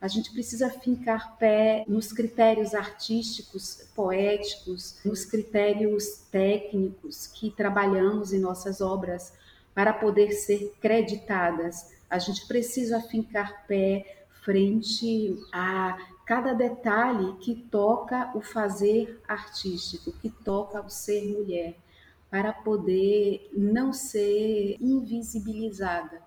[0.00, 8.38] A gente precisa fincar pé nos critérios artísticos, poéticos, nos critérios técnicos que trabalhamos em
[8.38, 9.32] nossas obras
[9.74, 11.92] para poder ser creditadas.
[12.08, 20.30] A gente precisa fincar pé frente a cada detalhe que toca o fazer artístico, que
[20.30, 21.76] toca o ser mulher,
[22.30, 26.22] para poder não ser invisibilizada.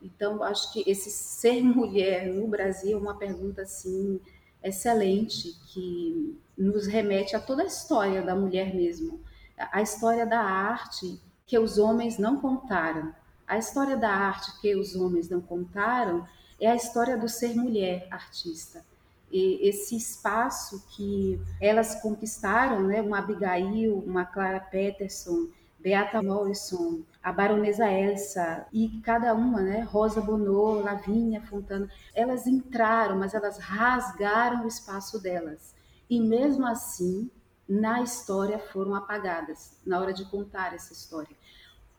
[0.00, 4.20] Então, acho que esse ser mulher no Brasil é uma pergunta assim
[4.62, 9.20] excelente que nos remete a toda a história da mulher mesmo,
[9.56, 13.14] a história da arte que os homens não contaram.
[13.46, 16.26] A história da arte que os homens não contaram
[16.60, 18.84] é a história do ser mulher artista.
[19.30, 25.48] E esse espaço que elas conquistaram, né, uma Abigail, uma Clara Peterson,
[25.80, 33.18] Beata Morrison, a baronesa Elsa e cada uma, né, Rosa Bonheur, Lavínia Fontana, elas entraram,
[33.18, 35.74] mas elas rasgaram o espaço delas.
[36.08, 37.28] E mesmo assim,
[37.68, 41.34] na história foram apagadas na hora de contar essa história.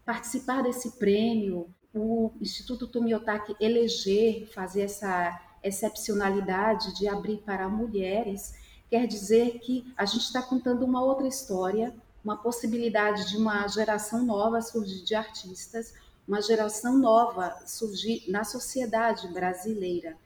[0.06, 8.54] Participar desse prêmio, o Instituto Tomiotaki eleger, fazer essa excepcionalidade de abrir para mulheres,
[8.90, 14.26] quer dizer que a gente está contando uma outra história, uma possibilidade de uma geração
[14.26, 15.94] nova surgir de artistas,
[16.28, 20.18] uma geração nova surgir na sociedade brasileira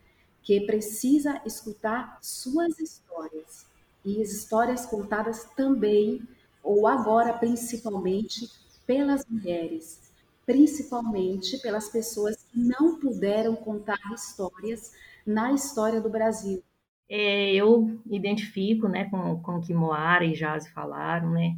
[0.42, 3.67] que precisa escutar suas histórias
[4.08, 6.22] e as histórias contadas também
[6.64, 8.50] ou agora principalmente
[8.86, 10.12] pelas mulheres,
[10.46, 14.94] principalmente pelas pessoas que não puderam contar histórias
[15.26, 16.64] na história do Brasil.
[17.10, 21.58] É, eu identifico né, com, com o que Moara e Jazzy falaram, né?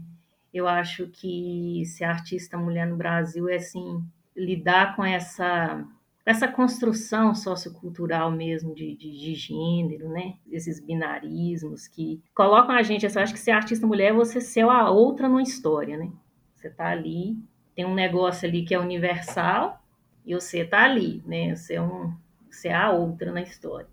[0.52, 4.04] Eu acho que ser artista mulher no Brasil é assim,
[4.36, 5.86] lidar com essa
[6.30, 10.36] essa construção sociocultural mesmo de, de, de, gênero, né?
[10.52, 13.04] Esses binarismos que colocam a gente.
[13.04, 16.12] Eu acho que ser artista mulher é você ser a outra numa história, né?
[16.56, 17.36] Você tá ali,
[17.74, 19.82] tem um negócio ali que é universal
[20.24, 21.56] e você tá ali, né?
[21.56, 22.14] Você é, um,
[22.48, 23.90] você é a outra na história.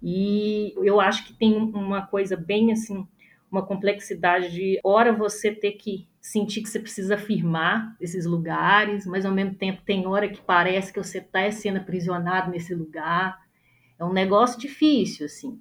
[0.00, 3.04] E eu acho que tem uma coisa bem assim,
[3.52, 9.26] uma complexidade de hora você ter que sentir que você precisa afirmar esses lugares, mas
[9.26, 13.38] ao mesmo tempo tem hora que parece que você está sendo aprisionado nesse lugar.
[13.98, 15.60] É um negócio difícil, assim.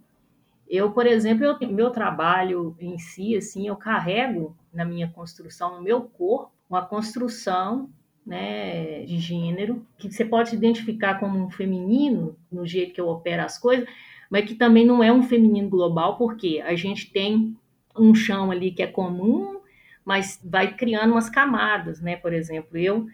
[0.69, 5.81] Eu, por exemplo, eu, meu trabalho em si, assim, eu carrego na minha construção, no
[5.81, 7.89] meu corpo, uma construção
[8.25, 13.43] né, de gênero, que você pode identificar como um feminino, no jeito que eu opero
[13.43, 13.85] as coisas,
[14.29, 17.57] mas que também não é um feminino global, porque a gente tem
[17.97, 19.61] um chão ali que é comum
[20.05, 22.15] mas vai criando umas camadas, né?
[22.15, 23.07] Por exemplo, eu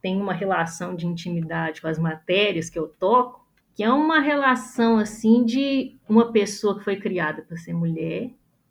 [0.00, 3.44] tenho uma relação de intimidade com as matérias que eu toco,
[3.74, 8.30] que é uma relação assim de uma pessoa que foi criada para ser mulher,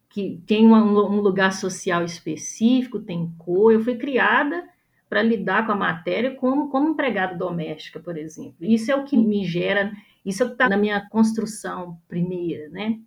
[0.10, 3.73] que tem um, um lugar social específico, tem cor.
[3.73, 4.63] Eu fui criada
[5.10, 8.56] para lidar com a matéria como, como empregada doméstica, por exemplo.
[8.62, 9.91] Isso é o que me gera,
[10.23, 12.99] isso é o que está na minha construção primeira, né?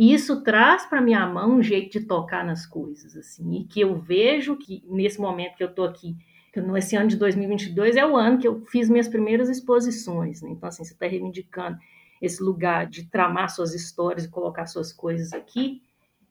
[0.00, 3.82] E isso traz para minha mão um jeito de tocar nas coisas, assim, e que
[3.82, 6.16] eu vejo que nesse momento que eu estou aqui,
[6.56, 10.48] nesse ano de 2022 é o ano que eu fiz minhas primeiras exposições, né?
[10.52, 11.76] Então, assim, você está reivindicando
[12.22, 15.82] esse lugar de tramar suas histórias e colocar suas coisas aqui,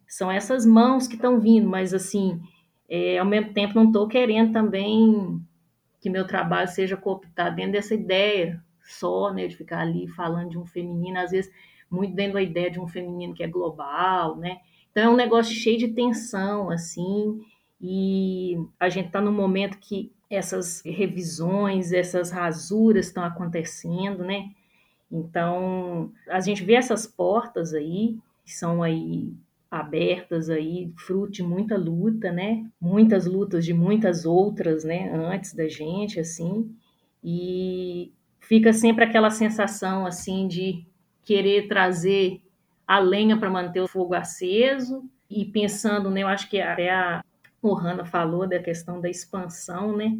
[0.07, 2.41] são essas mãos que estão vindo, mas, assim,
[2.89, 5.39] é, ao mesmo tempo não estou querendo também
[6.01, 10.57] que meu trabalho seja cooptado dentro dessa ideia só, né, de ficar ali falando de
[10.57, 11.51] um feminino, às vezes
[11.89, 14.59] muito dentro da ideia de um feminino que é global, né?
[14.91, 17.41] Então é um negócio cheio de tensão, assim,
[17.81, 24.49] e a gente está num momento que essas revisões, essas rasuras estão acontecendo, né?
[25.11, 29.33] Então, a gente vê essas portas aí, que são aí
[29.71, 32.65] abertas aí, fruto de muita luta, né?
[32.79, 35.11] Muitas lutas de muitas outras, né?
[35.11, 36.69] Antes da gente, assim.
[37.23, 40.85] E fica sempre aquela sensação, assim, de
[41.29, 42.41] querer trazer
[42.87, 47.23] a lenha para manter o fogo aceso e pensando, né, eu acho que até a
[47.61, 50.17] Ohana falou da questão da expansão, né?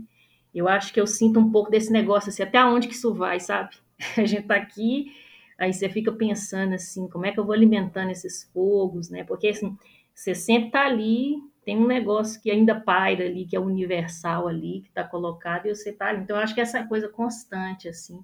[0.53, 3.39] Eu acho que eu sinto um pouco desse negócio assim, até onde que isso vai,
[3.39, 3.75] sabe?
[4.15, 5.11] A gente tá aqui,
[5.57, 9.23] aí você fica pensando assim, como é que eu vou alimentando esses fogos, né?
[9.23, 9.75] Porque assim,
[10.13, 14.81] você sempre tá ali, tem um negócio que ainda paira ali, que é universal ali,
[14.81, 16.21] que está colocado, e você tá ali.
[16.21, 18.23] Então, eu acho que essa coisa constante, assim,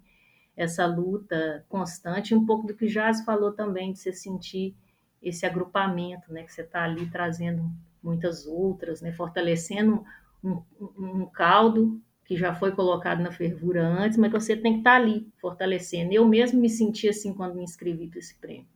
[0.55, 4.75] essa luta constante, um pouco do que Jazz falou também, de você sentir
[5.21, 7.69] esse agrupamento, né, que você está ali trazendo
[8.01, 10.03] muitas outras, né, fortalecendo
[10.43, 14.79] um, um, caldo que já foi colocado na fervura antes, mas que você tem que
[14.79, 16.13] estar tá ali fortalecendo.
[16.13, 18.67] Eu mesmo me senti assim quando me inscrevi para esse prêmio,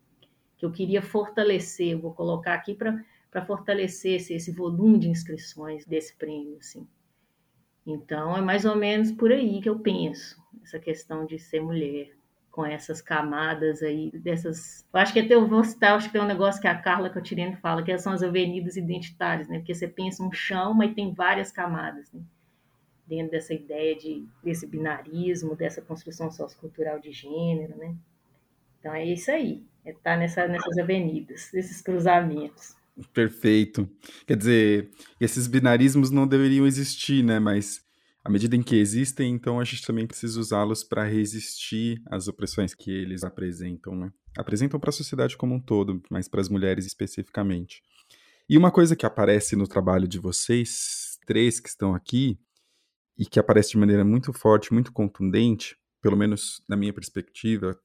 [0.57, 6.15] que eu queria fortalecer, vou colocar aqui para fortalecer esse, esse volume de inscrições desse
[6.15, 6.87] prêmio, assim.
[7.85, 12.11] Então, é mais ou menos por aí que eu penso essa questão de ser mulher,
[12.51, 14.85] com essas camadas aí, dessas.
[14.93, 17.09] Eu acho que até eu vou citar, acho que tem um negócio que a Carla
[17.09, 19.59] Cotirene fala, que são as avenidas identitárias, né?
[19.59, 22.21] Porque você pensa um chão, mas tem várias camadas, né?
[23.07, 27.95] Dentro dessa ideia de, desse binarismo, dessa construção sociocultural de gênero, né?
[28.79, 32.75] Então é isso aí, é estar tá nessa, nessas avenidas, esses cruzamentos.
[33.13, 33.89] Perfeito.
[34.25, 37.39] Quer dizer, esses binarismos não deveriam existir, né?
[37.39, 37.81] Mas
[38.23, 42.73] à medida em que existem, então a gente também precisa usá-los para resistir às opressões
[42.73, 44.11] que eles apresentam, né?
[44.37, 47.81] Apresentam para a sociedade como um todo, mas para as mulheres especificamente.
[48.47, 52.39] E uma coisa que aparece no trabalho de vocês, três que estão aqui,
[53.17, 57.77] e que aparece de maneira muito forte, muito contundente, pelo menos na minha perspectiva,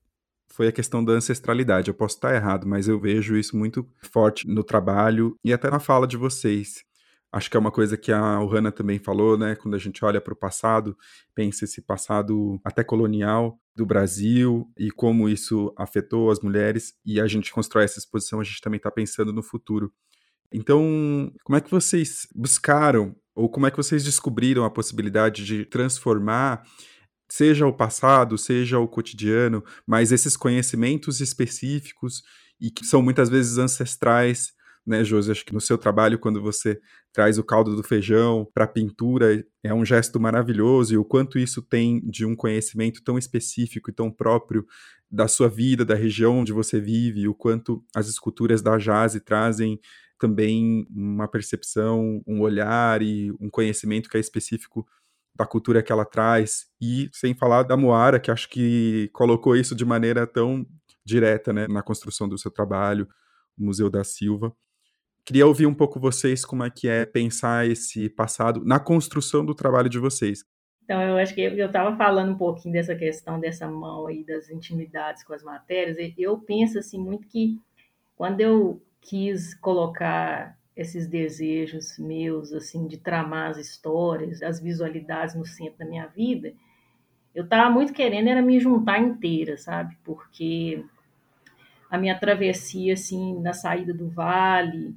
[0.55, 1.89] foi a questão da ancestralidade.
[1.89, 5.81] Eu posso estar errado, mas eu vejo isso muito forte no trabalho e até na
[5.81, 6.85] fala de vocês.
[7.33, 9.57] Acho que é uma coisa que a Ohana também falou, né?
[9.57, 10.97] Quando a gente olha para o passado,
[11.35, 17.27] pensa esse passado até colonial do Brasil e como isso afetou as mulheres, e a
[17.27, 19.93] gente constrói essa exposição, a gente também está pensando no futuro.
[20.53, 25.65] Então, como é que vocês buscaram ou como é que vocês descobriram a possibilidade de
[25.65, 26.63] transformar
[27.37, 32.23] seja o passado, seja o cotidiano, mas esses conhecimentos específicos
[32.61, 34.53] e que são muitas vezes ancestrais,
[34.87, 35.33] né, Josi?
[35.33, 36.81] Acho que no seu trabalho, quando você
[37.13, 41.37] traz o caldo do feijão para a pintura, é um gesto maravilhoso e o quanto
[41.37, 44.65] isso tem de um conhecimento tão específico e tão próprio
[45.11, 49.81] da sua vida, da região onde você vive, o quanto as esculturas da Jazz trazem
[50.21, 54.87] também uma percepção, um olhar e um conhecimento que é específico
[55.35, 59.75] da cultura que ela traz, e sem falar da Moara, que acho que colocou isso
[59.75, 60.65] de maneira tão
[61.05, 63.09] direta né, na construção do seu trabalho,
[63.59, 64.55] o Museu da Silva.
[65.25, 69.55] Queria ouvir um pouco vocês como é que é pensar esse passado na construção do
[69.55, 70.45] trabalho de vocês.
[70.85, 74.51] Então, eu acho que eu estava falando um pouquinho dessa questão dessa mão aí das
[74.51, 75.97] intimidades com as matérias.
[76.19, 77.59] Eu penso assim muito que
[78.15, 85.47] quando eu quis colocar esses desejos meus, assim, de tramar as histórias, as visualidades no
[85.47, 86.53] centro da minha vida,
[87.35, 89.97] eu estava muito querendo era me juntar inteira, sabe?
[90.05, 90.85] Porque
[91.91, 94.95] a minha travessia, assim, na saída do vale,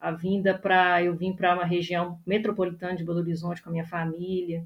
[0.00, 1.02] a vinda para...
[1.02, 4.64] Eu vim para uma região metropolitana de Belo Horizonte com a minha família,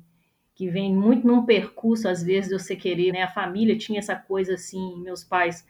[0.55, 3.23] que vem muito num percurso, às vezes, de você querer, né?
[3.23, 5.66] A família tinha essa coisa, assim, meus pais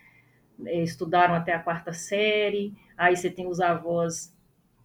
[0.67, 4.33] é, estudaram até a quarta série, aí você tem os avós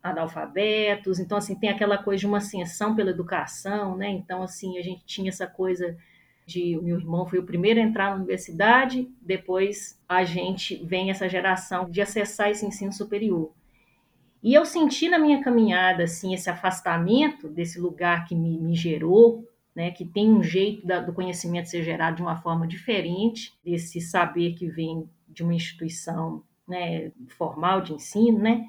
[0.06, 4.10] analfabetos, então assim tem aquela coisa de uma ascensão pela educação, né?
[4.10, 5.98] Então assim a gente tinha essa coisa
[6.46, 11.28] de meu irmão foi o primeiro a entrar na universidade, depois a gente vem essa
[11.28, 13.52] geração de acessar esse ensino superior.
[14.44, 19.44] E eu senti na minha caminhada assim esse afastamento desse lugar que me, me gerou,
[19.76, 19.90] né?
[19.90, 24.54] Que tem um jeito da, do conhecimento ser gerado de uma forma diferente desse saber
[24.54, 28.68] que vem de uma instituição né, formal de ensino, né?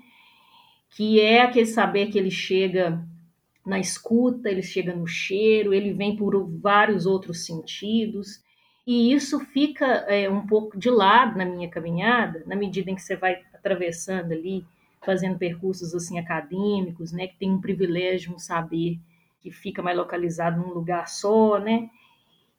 [0.90, 3.02] Que é aquele saber que ele chega
[3.64, 8.40] na escuta, ele chega no cheiro, ele vem por vários outros sentidos,
[8.86, 13.02] e isso fica é, um pouco de lado na minha caminhada, na medida em que
[13.02, 14.64] você vai atravessando ali,
[15.04, 18.98] fazendo percursos assim acadêmicos, né, que tem um privilégio, um saber
[19.40, 21.88] que fica mais localizado num lugar só, né?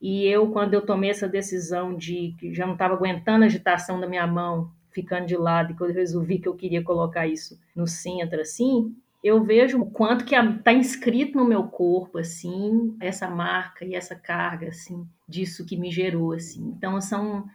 [0.01, 3.99] E eu, quando eu tomei essa decisão de que já não estava aguentando a agitação
[3.99, 7.59] da minha mão ficando de lado, e quando eu resolvi que eu queria colocar isso
[7.75, 13.29] no centro, assim, eu vejo o quanto que está inscrito no meu corpo, assim, essa
[13.29, 16.73] marca e essa carga, assim, disso que me gerou, assim.
[16.75, 17.45] Então, são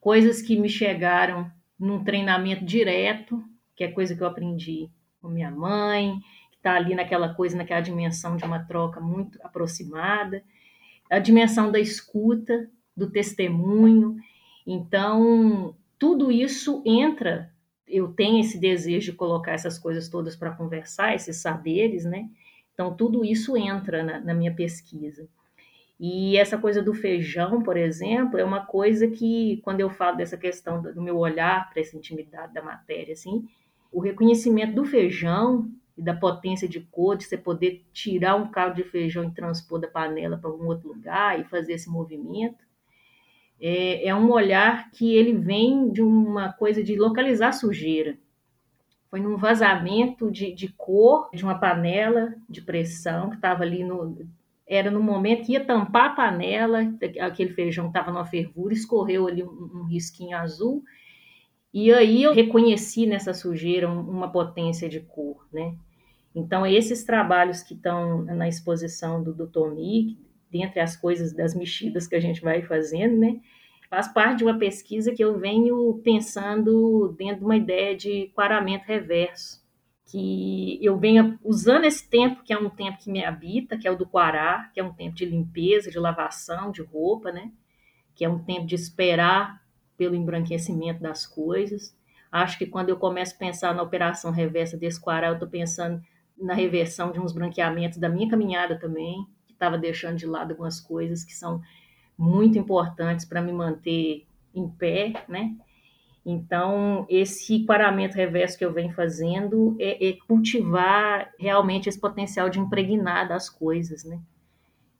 [0.00, 3.42] coisas que me chegaram num treinamento direto,
[3.74, 4.88] que é coisa que eu aprendi
[5.20, 6.20] com minha mãe,
[6.52, 10.44] que está ali naquela coisa, naquela dimensão de uma troca muito aproximada,
[11.10, 14.16] a dimensão da escuta, do testemunho.
[14.64, 17.50] Então, tudo isso entra.
[17.88, 22.28] Eu tenho esse desejo de colocar essas coisas todas para conversar, esses saberes, né?
[22.74, 25.26] Então, tudo isso entra na, na minha pesquisa.
[25.98, 30.36] E essa coisa do feijão, por exemplo, é uma coisa que, quando eu falo dessa
[30.36, 33.48] questão do meu olhar para essa intimidade da matéria, assim,
[33.90, 38.76] o reconhecimento do feijão e da potência de cor, de você poder tirar um caldo
[38.76, 42.62] de feijão e transpor da panela para algum outro lugar e fazer esse movimento,
[43.60, 48.16] é, é um olhar que ele vem de uma coisa de localizar sujeira.
[49.10, 54.26] Foi num vazamento de, de cor de uma panela de pressão que estava ali no.
[54.66, 56.80] Era no momento que ia tampar a panela,
[57.20, 60.82] aquele feijão estava numa fervura, escorreu ali um, um risquinho azul,
[61.72, 65.76] e aí eu reconheci nessa sujeira uma potência de cor, né?
[66.34, 70.18] Então, esses trabalhos que estão na exposição do, do Tomi,
[70.54, 73.40] dentre as coisas das mexidas que a gente vai fazendo, né?
[73.90, 78.86] Faz parte de uma pesquisa que eu venho pensando dentro de uma ideia de quaramento
[78.86, 79.60] reverso,
[80.06, 83.90] que eu venho usando esse tempo, que é um tempo que me habita, que é
[83.90, 87.50] o do quará, que é um tempo de limpeza, de lavação, de roupa, né?
[88.14, 89.60] Que é um tempo de esperar
[89.96, 91.96] pelo embranquecimento das coisas.
[92.30, 96.00] Acho que quando eu começo a pensar na operação reversa desse quará, eu estou pensando
[96.38, 101.24] na reversão de uns branqueamentos da minha caminhada também, estava deixando de lado algumas coisas
[101.24, 101.62] que são
[102.16, 105.56] muito importantes para me manter em pé, né?
[106.24, 112.58] Então, esse paramento reverso que eu venho fazendo é, é, cultivar realmente esse potencial de
[112.58, 114.18] impregnar das coisas, né?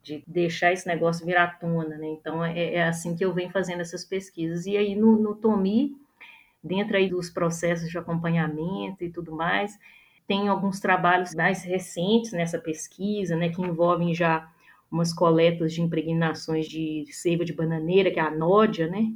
[0.03, 2.09] De deixar esse negócio virar tona, né?
[2.09, 4.67] Então, é, é assim que eu venho fazendo essas pesquisas.
[4.67, 5.97] E aí, no, no Tomi,
[6.63, 9.79] dentro aí dos processos de acompanhamento e tudo mais,
[10.27, 13.49] tem alguns trabalhos mais recentes nessa pesquisa, né?
[13.49, 14.51] Que envolvem já
[14.91, 19.13] umas coletas de impregnações de seiva de bananeira, que é a nódia, né?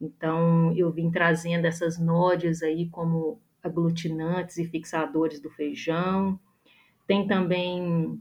[0.00, 6.38] Então, eu vim trazendo essas nódias aí como aglutinantes e fixadores do feijão.
[7.06, 8.20] Tem também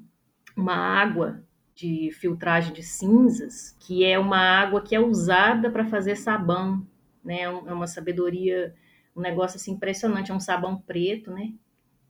[0.55, 1.43] uma água
[1.75, 6.85] de filtragem de cinzas, que é uma água que é usada para fazer sabão,
[7.23, 7.41] né?
[7.41, 8.73] É, é uma sabedoria,
[9.15, 11.53] um negócio assim impressionante, é um sabão preto, né?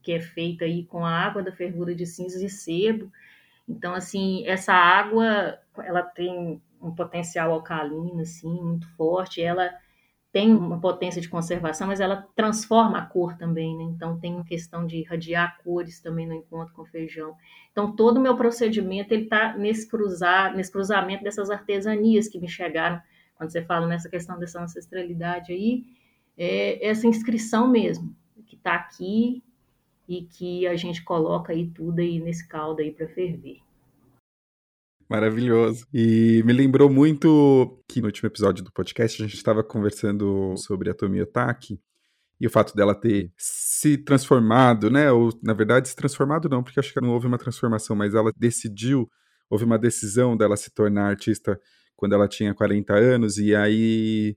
[0.08, 3.12] Que é feito aí com a água da fervura de cinzas e sebo.
[3.68, 9.70] Então, assim, essa água, ela tem um potencial alcalino, assim, muito forte, ela
[10.32, 13.84] tem uma potência de conservação, mas ela transforma a cor também, né?
[13.84, 17.36] Então tem uma questão de irradiar cores também no encontro com feijão.
[17.70, 22.48] Então todo o meu procedimento ele está nesse cruzar, nesse cruzamento dessas artesanias que me
[22.48, 22.98] chegaram
[23.34, 25.84] quando você fala nessa questão dessa ancestralidade aí,
[26.38, 29.42] é essa inscrição mesmo que está aqui
[30.08, 33.58] e que a gente coloca aí tudo aí nesse caldo aí para ferver.
[35.08, 35.86] Maravilhoso.
[35.92, 40.90] E me lembrou muito que no último episódio do podcast a gente estava conversando sobre
[40.90, 41.80] a Tomi Otaki
[42.40, 45.10] e o fato dela ter se transformado, né?
[45.10, 48.30] Ou, na verdade, se transformado não, porque acho que não houve uma transformação, mas ela
[48.36, 49.10] decidiu,
[49.48, 51.58] houve uma decisão dela se tornar artista
[51.96, 54.36] quando ela tinha 40 anos, e aí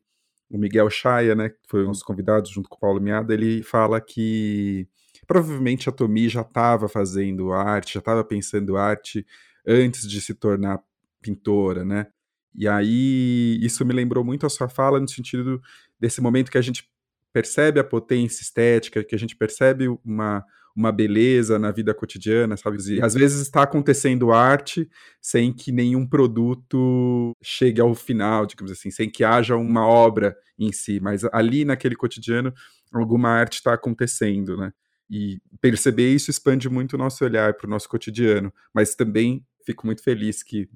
[0.49, 3.61] o Miguel Chaya, né, que foi um dos convidados junto com o Paulo Miada, ele
[3.61, 4.87] fala que
[5.27, 9.25] provavelmente a Tomi já estava fazendo arte, já estava pensando arte
[9.65, 10.79] antes de se tornar
[11.21, 12.07] pintora, né?
[12.53, 15.61] E aí isso me lembrou muito a sua fala no sentido
[15.99, 16.89] desse momento que a gente
[17.31, 20.43] percebe a potência estética, que a gente percebe uma,
[20.75, 22.77] uma beleza na vida cotidiana, sabe?
[22.89, 24.89] E às vezes está acontecendo arte
[25.21, 30.71] sem que nenhum produto chegue ao final, digamos assim, sem que haja uma obra em
[30.71, 32.53] si, mas ali naquele cotidiano
[32.91, 34.73] alguma arte está acontecendo, né?
[35.11, 39.85] E perceber isso expande muito o nosso olhar para o nosso cotidiano, mas também fico
[39.85, 40.69] muito feliz que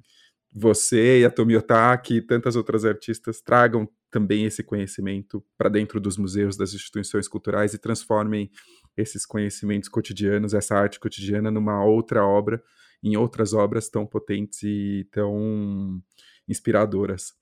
[0.52, 5.98] você e a Tomi Otaki e tantas outras artistas tragam também esse conhecimento para dentro
[5.98, 8.50] dos museus, das instituições culturais e transformem
[8.94, 12.62] esses conhecimentos cotidianos, essa arte cotidiana, numa outra obra,
[13.02, 16.00] em outras obras tão potentes e tão
[16.46, 17.34] inspiradoras.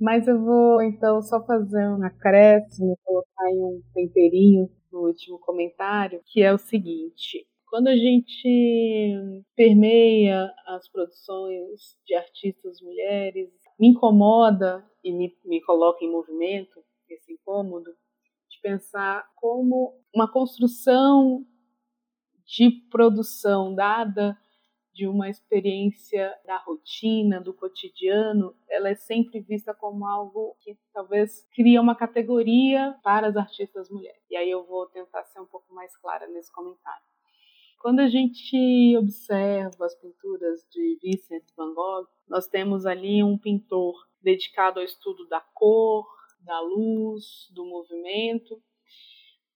[0.00, 6.22] Mas eu vou então só fazer um acréscimo, colocar aí um temperinho no último comentário,
[6.24, 14.88] que é o seguinte: quando a gente permeia as produções de artistas mulheres, me incomoda
[15.02, 16.80] e me, me coloca em movimento
[17.10, 17.90] esse incômodo
[18.48, 21.44] de pensar como uma construção
[22.46, 24.38] de produção dada
[24.94, 31.44] de uma experiência da rotina, do cotidiano, ela é sempre vista como algo que talvez
[31.52, 34.22] cria uma categoria para as artistas mulheres.
[34.30, 37.02] E aí eu vou tentar ser um pouco mais clara nesse comentário.
[37.80, 43.94] Quando a gente observa as pinturas de Vincent van Gogh, nós temos ali um pintor
[44.22, 46.06] dedicado ao estudo da cor,
[46.40, 48.62] da luz, do movimento,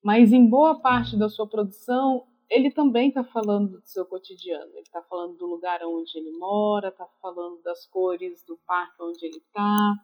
[0.03, 4.71] mas em boa parte da sua produção ele também está falando do seu cotidiano.
[4.73, 9.27] Ele está falando do lugar onde ele mora, está falando das cores do parque onde
[9.27, 9.95] ele está,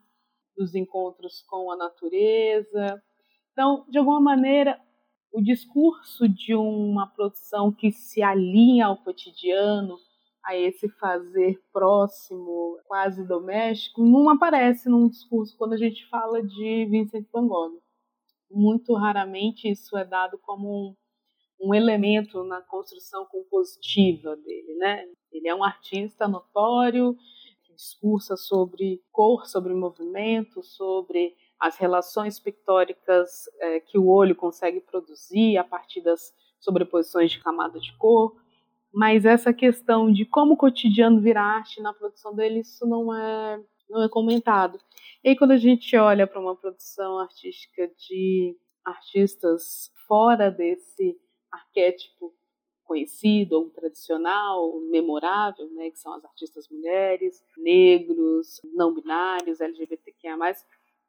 [0.57, 3.03] dos encontros com a natureza.
[3.53, 4.81] Então, de alguma maneira,
[5.33, 9.97] o discurso de uma produção que se alinha ao cotidiano,
[10.45, 16.85] a esse fazer próximo, quase doméstico, não aparece num discurso quando a gente fala de
[16.85, 17.81] Vincent van Gogh.
[18.51, 20.95] Muito raramente isso é dado como um
[21.65, 25.05] um elemento na construção compositiva dele, né?
[25.33, 27.17] Ele é um artista notório
[27.65, 34.81] que discursa sobre cor, sobre movimento, sobre as relações pictóricas é, que o olho consegue
[34.81, 38.37] produzir a partir das sobreposições de camada de cor.
[38.93, 43.61] Mas essa questão de como o cotidiano vira arte na produção dele, isso não é
[43.89, 44.79] não é comentado.
[45.23, 51.17] E aí, quando a gente olha para uma produção artística de artistas fora desse
[51.55, 52.35] arquétipo
[52.85, 60.37] conhecido ou tradicional, memorável, né, que são as artistas mulheres, negros, não binários, LGBTQIA+,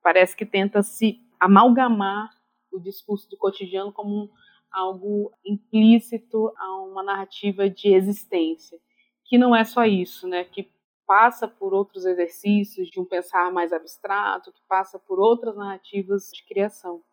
[0.01, 2.29] parece que tenta se amalgamar
[2.71, 4.29] o discurso do cotidiano como um,
[4.71, 8.79] algo implícito a uma narrativa de existência,
[9.25, 10.71] que não é só isso, né, que
[11.05, 16.43] passa por outros exercícios de um pensar mais abstrato, que passa por outras narrativas de
[16.45, 17.03] criação.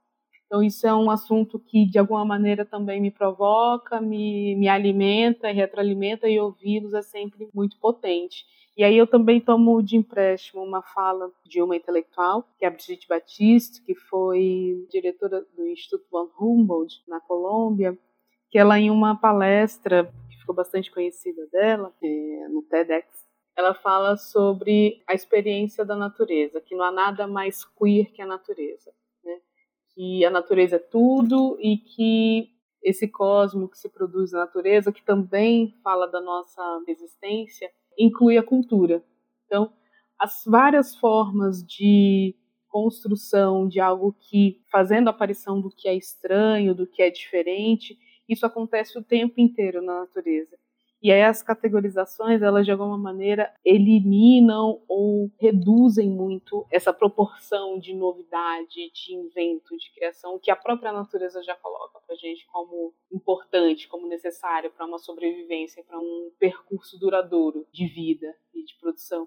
[0.53, 5.51] Então, isso é um assunto que, de alguma maneira, também me provoca, me, me alimenta
[5.51, 8.45] retroalimenta, e ouvi-los é sempre muito potente.
[8.77, 12.71] E aí eu também tomo de empréstimo uma fala de uma intelectual, que é a
[12.71, 17.99] Brigitte Batiste, que foi diretora do Instituto von Humboldt, na Colômbia,
[18.51, 23.09] que ela, em uma palestra que ficou bastante conhecida dela, é, no TEDx,
[23.57, 28.27] ela fala sobre a experiência da natureza, que não há nada mais queer que a
[28.27, 28.93] natureza
[29.95, 32.51] que a natureza é tudo e que
[32.83, 38.43] esse cosmo que se produz na natureza, que também fala da nossa existência, inclui a
[38.43, 39.05] cultura.
[39.47, 39.73] Então,
[40.19, 42.35] as várias formas de
[42.69, 47.99] construção de algo que, fazendo a aparição do que é estranho, do que é diferente,
[48.29, 50.57] isso acontece o tempo inteiro na natureza.
[51.03, 57.93] E aí as categorizações, elas de alguma maneira eliminam ou reduzem muito essa proporção de
[57.93, 63.89] novidade, de invento, de criação que a própria natureza já coloca para gente como importante,
[63.89, 69.27] como necessário para uma sobrevivência, para um percurso duradouro de vida e de produção.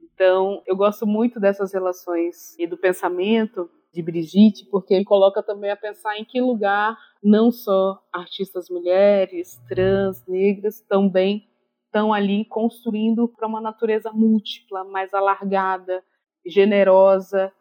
[0.00, 5.70] Então, eu gosto muito dessas relações e do pensamento de Brigitte, porque ele coloca também
[5.70, 11.48] a pensar em que lugar não só artistas mulheres, trans, negras também
[11.86, 16.04] estão ali construindo para uma natureza múltipla, mais alargada,
[16.46, 17.52] generosa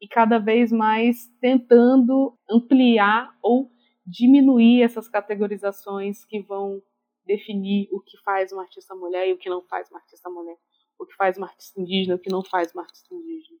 [0.00, 3.70] e cada vez mais tentando ampliar ou
[4.06, 6.80] diminuir essas categorizações que vão
[7.26, 10.56] definir o que faz uma artista mulher e o que não faz uma artista mulher,
[10.98, 13.58] o que faz uma artista indígena e o que não faz uma artista indígena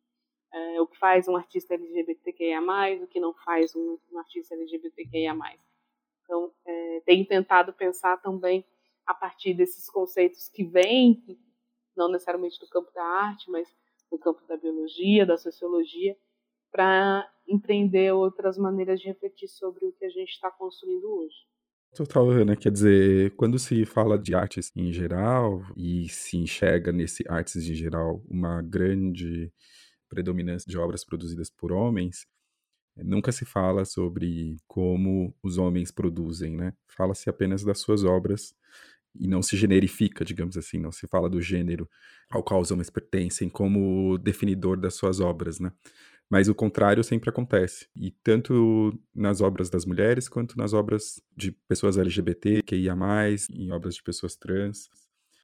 [0.52, 2.60] é, o que faz um artista LGBTQIA+,
[3.02, 5.34] o que não faz um, um artista LGBTQIA+.
[6.24, 8.64] Então, é, tenho tentado pensar também
[9.06, 11.22] a partir desses conceitos que vêm,
[11.96, 13.68] não necessariamente do campo da arte, mas
[14.10, 16.16] do campo da biologia, da sociologia,
[16.70, 21.36] para empreender outras maneiras de refletir sobre o que a gente está construindo hoje.
[21.94, 22.56] Total, Ana.
[22.56, 27.74] Quer dizer, quando se fala de artes em geral e se enxerga nesse artes em
[27.74, 29.52] geral uma grande
[30.12, 32.26] predominância de obras produzidas por homens,
[32.94, 36.74] nunca se fala sobre como os homens produzem, né?
[36.86, 38.54] Fala-se apenas das suas obras
[39.14, 41.88] e não se generifica, digamos assim, não se fala do gênero
[42.28, 45.72] ao qual os homens pertencem como definidor das suas obras, né?
[46.28, 51.52] Mas o contrário sempre acontece, e tanto nas obras das mulheres quanto nas obras de
[51.52, 54.88] pessoas LGBT, que ia mais, em obras de pessoas trans.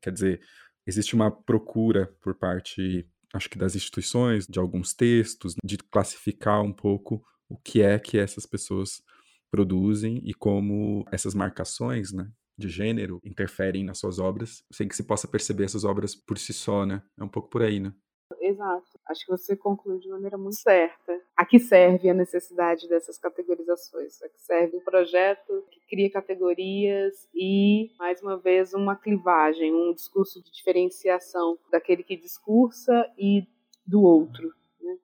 [0.02, 0.40] Quer dizer,
[0.86, 6.72] existe uma procura por parte acho que das instituições, de alguns textos, de classificar um
[6.72, 9.02] pouco o que é que essas pessoas
[9.50, 15.04] produzem e como essas marcações, né, de gênero interferem nas suas obras, sem que se
[15.04, 17.02] possa perceber essas obras por si só, né?
[17.18, 17.92] É um pouco por aí, né?
[18.40, 18.98] Exato.
[19.06, 21.18] Acho que você concluiu de maneira muito certa.
[21.36, 24.22] A que serve a necessidade dessas categorizações?
[24.22, 29.94] A que serve um projeto que cria categorias e, mais uma vez, uma clivagem, um
[29.94, 33.46] discurso de diferenciação daquele que discursa e
[33.86, 34.52] do outro.
[34.80, 34.96] Né?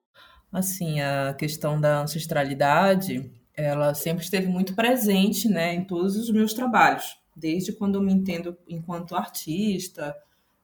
[0.51, 6.53] Assim, a questão da ancestralidade, ela sempre esteve muito presente, né, em todos os meus
[6.53, 10.15] trabalhos, desde quando eu me entendo enquanto artista,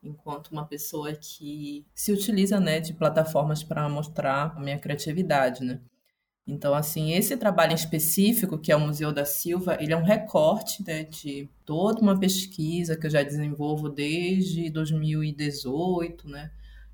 [0.04, 5.64] enquanto uma pessoa que se utiliza né, de plataformas para mostrar a minha criatividade.
[5.64, 5.80] Né?
[6.46, 10.04] Então, assim, esse trabalho em específico, que é o Museu da Silva, ele é um
[10.04, 16.52] recorte né, de toda uma pesquisa que eu já desenvolvo desde 2018, né,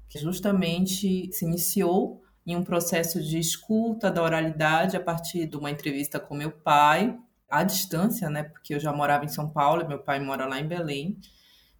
[0.09, 5.71] que justamente se iniciou em um processo de escuta da oralidade a partir de uma
[5.71, 7.17] entrevista com meu pai,
[7.49, 10.67] à distância, né, porque eu já morava em São Paulo, meu pai mora lá em
[10.67, 11.17] Belém,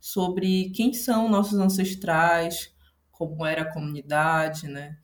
[0.08, 2.74] sobre quem são nossos ancestrais,
[3.12, 4.98] como era a comunidade, né?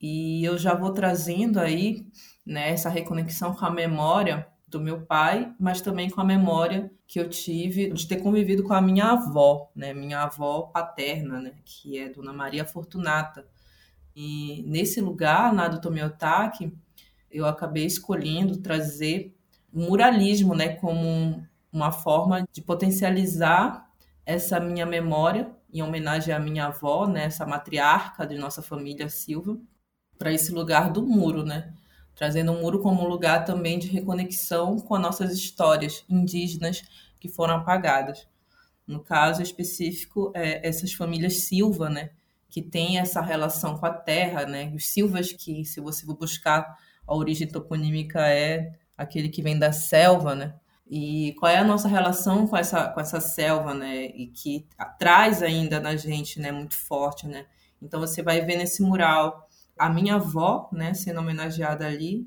[0.00, 2.04] E eu já vou trazendo aí
[2.44, 7.20] né, essa reconexão com a memória do meu pai, mas também com a memória que
[7.20, 11.96] eu tive de ter convivido com a minha avó, né, minha avó paterna, né, que
[11.96, 13.46] é Dona Maria Fortunata.
[14.16, 16.76] E nesse lugar, na do Tomiotaki,
[17.30, 19.32] eu acabei escolhendo trazer
[19.72, 23.89] o muralismo, né, como uma forma de potencializar
[24.24, 29.58] essa minha memória, em homenagem à minha avó, né, essa matriarca de nossa família Silva,
[30.18, 31.72] para esse lugar do muro, né?
[32.14, 36.82] Trazendo o muro como lugar também de reconexão com as nossas histórias indígenas
[37.18, 38.28] que foram apagadas.
[38.86, 42.10] No caso específico, é, essas famílias Silva, né?
[42.50, 44.70] Que tem essa relação com a terra, né?
[44.74, 49.72] Os Silvas, que se você for buscar a origem toponímica, é aquele que vem da
[49.72, 50.59] selva, né?
[50.92, 54.06] E qual é a nossa relação com essa, com essa selva, né?
[54.06, 54.66] E que
[54.98, 56.50] traz ainda na gente, né?
[56.50, 57.46] Muito forte, né?
[57.80, 60.92] Então você vai ver nesse mural a minha avó, né?
[60.92, 62.26] Sendo homenageada ali.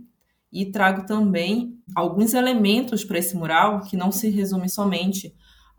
[0.49, 5.35] E trago também alguns elementos para esse mural que não se resume somente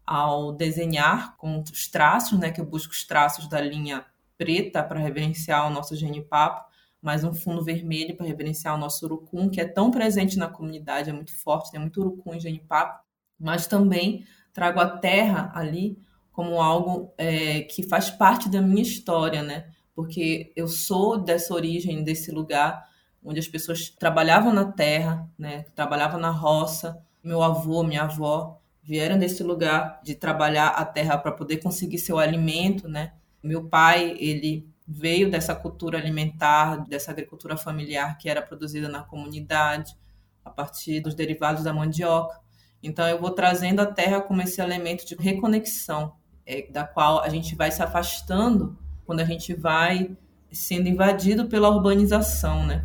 [0.07, 2.51] ao desenhar com os traços, né?
[2.51, 4.05] Que eu busco os traços da linha
[4.37, 6.69] preta para reverenciar o nosso genipapo,
[7.05, 11.11] mais um fundo vermelho para reverenciar o nosso urucum, que é tão presente na comunidade,
[11.11, 13.05] é muito forte, tem muito urucum em Genipapo,
[13.39, 14.25] mas também
[14.55, 15.99] trago a terra ali
[16.33, 19.67] como algo é, que faz parte da minha história, né?
[19.95, 22.89] Porque eu sou dessa origem, desse lugar,
[23.23, 26.99] onde as pessoas trabalhavam na terra, né, trabalhavam na roça.
[27.23, 32.19] Meu avô, minha avó vieram desse lugar de trabalhar a terra para poder conseguir seu
[32.19, 33.13] alimento, né?
[33.43, 39.97] Meu pai, ele veio dessa cultura alimentar, dessa agricultura familiar que era produzida na comunidade,
[40.45, 42.39] a partir dos derivados da mandioca.
[42.83, 46.15] Então, eu vou trazendo a terra como esse elemento de reconexão,
[46.45, 50.15] é, da qual a gente vai se afastando quando a gente vai
[50.53, 52.85] sendo invadido pela urbanização, né?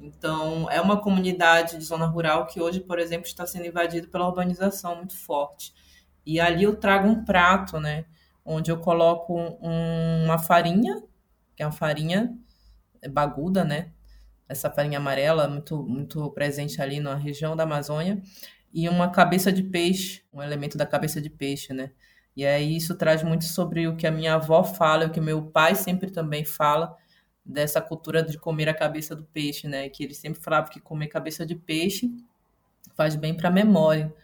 [0.00, 4.26] Então, é uma comunidade de zona rural que hoje, por exemplo, está sendo invadida pela
[4.26, 5.74] urbanização muito forte.
[6.24, 8.06] E ali eu trago um prato, né?
[8.44, 11.02] Onde eu coloco um, uma farinha,
[11.58, 12.32] que é uma farinha
[13.10, 13.90] baguda, né?
[14.48, 18.22] Essa farinha amarela, muito, muito presente ali na região da Amazônia.
[18.72, 21.90] E uma cabeça de peixe, um elemento da cabeça de peixe, né?
[22.36, 25.46] E aí isso traz muito sobre o que a minha avó fala, o que meu
[25.50, 26.96] pai sempre também fala,
[27.44, 29.88] dessa cultura de comer a cabeça do peixe, né?
[29.88, 32.08] Que ele sempre falava que comer cabeça de peixe
[32.94, 34.14] faz bem para a memória.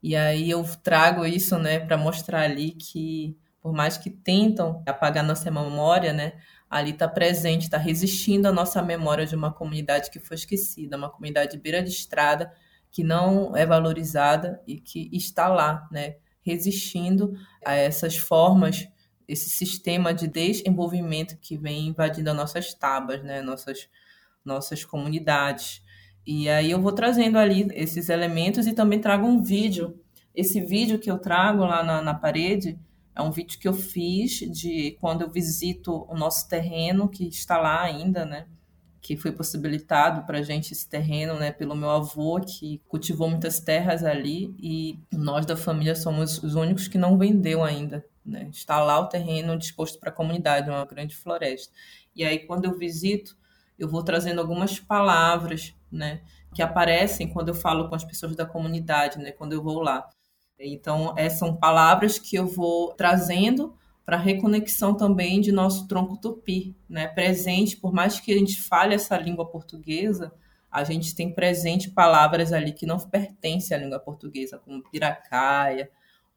[0.00, 5.24] E aí eu trago isso, né, para mostrar ali que por mais que tentam apagar
[5.24, 6.34] nossa memória, né,
[6.68, 11.10] ali está presente, está resistindo à nossa memória de uma comunidade que foi esquecida, uma
[11.10, 12.52] comunidade beira de estrada
[12.90, 18.88] que não é valorizada e que está lá, né, resistindo a essas formas
[19.28, 23.88] esse sistema de desenvolvimento que vem invadindo as nossas tabas, né, nossas,
[24.44, 25.82] nossas comunidades.
[26.24, 30.00] E aí eu vou trazendo ali esses elementos e também trago um vídeo.
[30.34, 32.78] Esse vídeo que eu trago lá na, na parede
[33.16, 37.58] é um vídeo que eu fiz de quando eu visito o nosso terreno, que está
[37.58, 38.46] lá ainda, né?
[39.00, 41.50] Que foi possibilitado para a gente esse terreno, né?
[41.50, 44.54] Pelo meu avô, que cultivou muitas terras ali.
[44.60, 48.48] E nós da família somos os únicos que não vendeu ainda né?
[48.50, 51.72] Está lá o terreno disposto para a comunidade, uma grande floresta.
[52.14, 53.36] E aí, quando eu visito,
[53.78, 56.22] eu vou trazendo algumas palavras, né?
[56.54, 59.30] Que aparecem quando eu falo com as pessoas da comunidade, né?
[59.30, 60.08] Quando eu vou lá.
[60.58, 66.76] Então, essas são palavras que eu vou trazendo para reconexão também de nosso tronco tupi,
[66.88, 67.08] né?
[67.08, 70.32] Presente, por mais que a gente fale essa língua portuguesa,
[70.70, 75.90] a gente tem presente palavras ali que não pertencem à língua portuguesa, como piracaia,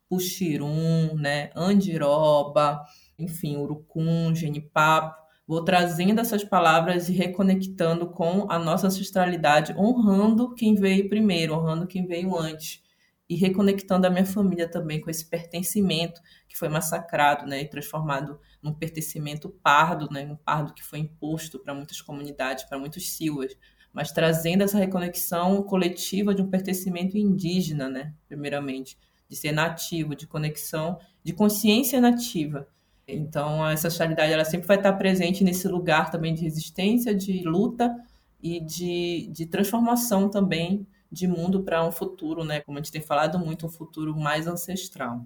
[0.10, 2.82] puxirum, né, andiroba,
[3.18, 5.16] enfim, urucum, genipapo.
[5.48, 11.88] Vou trazendo essas palavras e reconectando com a nossa ancestralidade, honrando quem veio primeiro, honrando
[11.88, 12.82] quem veio antes.
[13.30, 18.40] E reconectando a minha família também com esse pertencimento que foi massacrado né, e transformado
[18.62, 23.56] num pertencimento pardo, né, um pardo que foi imposto para muitas comunidades, para muitos silvas,
[23.94, 28.98] mas trazendo essa reconexão coletiva de um pertencimento indígena, né, primeiramente
[29.30, 32.68] de ser nativo, de conexão, de consciência nativa.
[33.08, 37.96] Então, a ancestralidade ela sempre vai estar presente nesse lugar também de resistência, de luta
[38.42, 42.62] e de, de transformação também de mundo para um futuro, né?
[42.62, 45.26] Como a gente tem falado muito, um futuro mais ancestral.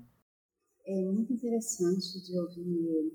[0.86, 3.14] É muito interessante de ouvir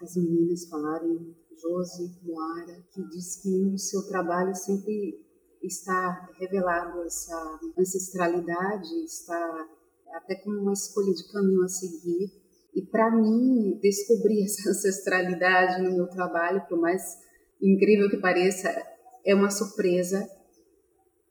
[0.00, 5.20] as meninas falarem, Josi, Moara, que diz que no seu trabalho sempre
[5.62, 9.68] está revelado essa ancestralidade, está
[10.14, 12.32] até como uma escolha de caminho a seguir.
[12.74, 17.02] E para mim, descobrir essa ancestralidade no meu trabalho, por mais
[17.60, 18.70] incrível que pareça,
[19.24, 20.28] é uma surpresa.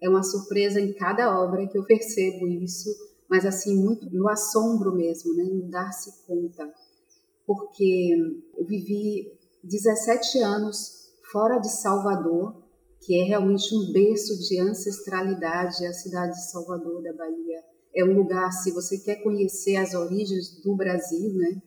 [0.02, 2.90] É uma surpresa em cada obra que eu percebo isso,
[3.30, 5.44] mas assim, muito no assombro mesmo, né?
[5.44, 6.72] no dar-se conta.
[7.46, 8.14] Porque
[8.58, 9.32] eu vivi
[9.64, 12.62] 17 anos fora de Salvador,
[13.02, 18.14] que é realmente um berço de ancestralidade, a cidade de Salvador, da Bahia é um
[18.14, 21.62] lugar, se você quer conhecer as origens do Brasil, né?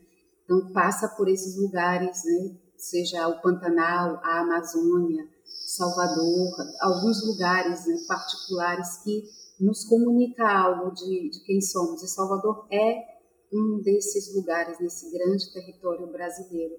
[0.45, 2.57] Então passa por esses lugares, né?
[2.77, 5.27] Seja o Pantanal, a Amazônia,
[5.67, 9.25] Salvador, alguns lugares né, particulares que
[9.61, 12.03] nos comunica algo de, de quem somos.
[12.03, 13.15] E Salvador é
[13.53, 16.75] um desses lugares nesse grande território brasileiro.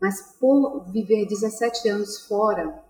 [0.00, 2.84] Mas por viver 17 anos fora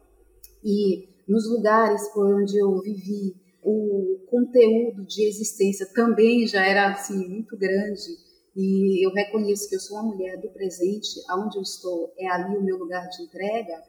[0.63, 7.29] e nos lugares por onde eu vivi, o conteúdo de existência também já era assim
[7.29, 8.29] muito grande
[8.61, 12.57] e eu reconheço que eu sou uma mulher do presente, aonde eu estou é ali
[12.57, 13.81] o meu lugar de entrega.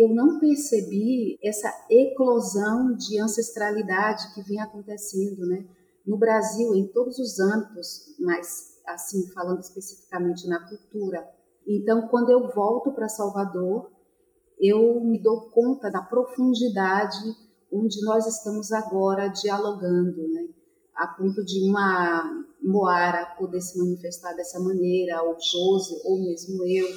[0.00, 5.66] Eu não percebi essa eclosão de ancestralidade que vem acontecendo, né?
[6.06, 11.22] No Brasil, em todos os âmbitos, mas assim falando especificamente na cultura.
[11.68, 13.90] Então, quando eu volto para Salvador,
[14.58, 17.18] eu me dou conta da profundidade
[17.70, 20.48] onde nós estamos agora dialogando, né?
[21.00, 26.88] a ponto de uma Moara poder se manifestar dessa maneira, ou Jose, ou mesmo eu,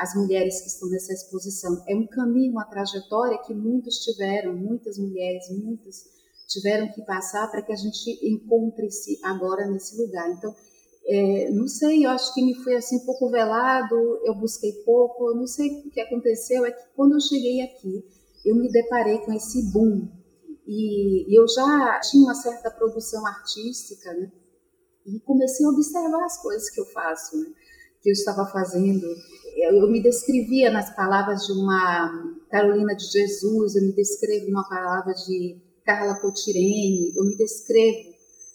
[0.00, 1.84] as mulheres que estão nessa exposição.
[1.86, 6.06] É um caminho, uma trajetória que muitos tiveram, muitas mulheres, muitas
[6.48, 10.30] tiveram que passar para que a gente encontre-se agora nesse lugar.
[10.30, 10.54] Então,
[11.06, 13.94] é, não sei, eu acho que me foi assim um pouco velado,
[14.24, 18.02] eu busquei pouco, eu não sei o que aconteceu, é que quando eu cheguei aqui,
[18.44, 20.08] eu me deparei com esse boom.
[20.66, 24.32] E, e eu já tinha uma certa produção artística, né?
[25.04, 27.52] E comecei a observar as coisas que eu faço, né?
[28.02, 29.06] Que eu estava fazendo.
[29.56, 35.12] Eu me descrevia nas palavras de uma Carolina de Jesus, eu me descrevo numa palavra
[35.12, 38.10] de Carla Cotirene, eu me descrevo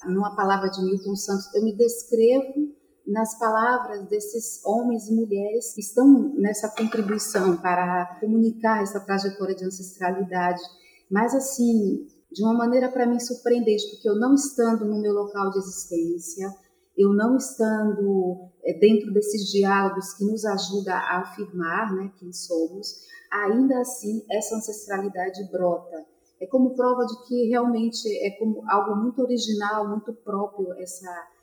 [0.08, 2.76] numa palavra de Milton Santos, eu me descrevo
[3.08, 9.64] nas palavras desses homens e mulheres que estão nessa contribuição para comunicar essa trajetória de
[9.64, 10.62] ancestralidade,
[11.10, 15.52] mas assim, de uma maneira para mim surpreendente, porque eu não estando no meu local
[15.52, 16.52] de existência,
[16.98, 23.06] eu não estando é, dentro desses diálogos que nos ajuda a afirmar né, quem somos,
[23.32, 26.06] ainda assim essa ancestralidade brota.
[26.40, 31.36] É como prova de que realmente é como algo muito original, muito próprio essa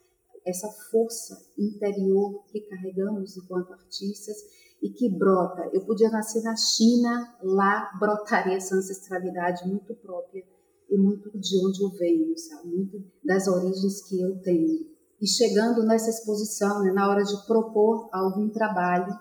[0.45, 4.37] essa força interior que carregamos enquanto artistas
[4.83, 5.71] e que brota.
[5.73, 10.45] Eu podia nascer na China, lá brotaria essa ancestralidade muito própria
[10.91, 12.69] e muito de onde eu venho, sabe?
[12.69, 14.91] muito das origens que eu tenho.
[15.23, 19.17] E chegando nessa exposição, né, na hora de propor algum trabalho,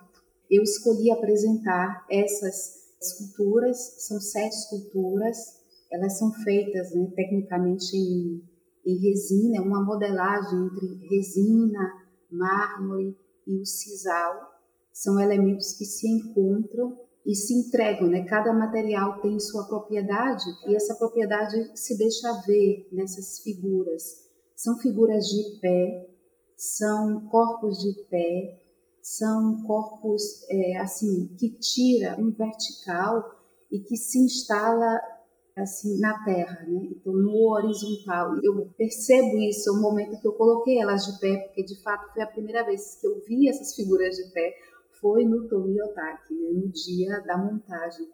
[0.49, 5.37] eu escolhi apresentar essas esculturas, são sete esculturas,
[5.91, 8.41] elas são feitas né, tecnicamente em,
[8.83, 11.93] em resina, é uma modelagem entre resina,
[12.31, 14.59] mármore e o sisal.
[14.91, 18.25] São elementos que se encontram e se entregam, né?
[18.25, 24.30] Cada material tem sua propriedade e essa propriedade se deixa ver nessas figuras.
[24.61, 26.07] São figuras de pé,
[26.55, 28.61] são corpos de pé,
[29.01, 33.23] são corpos é, assim que tira um vertical
[33.71, 35.01] e que se instala
[35.57, 36.89] assim na terra, né?
[36.91, 38.37] Então no horizontal.
[38.43, 42.21] Eu percebo isso no momento que eu coloquei elas de pé, porque de fato foi
[42.21, 44.53] a primeira vez que eu vi essas figuras de pé,
[45.01, 46.51] foi no Tomiotaki, né?
[46.51, 48.07] no dia da montagem.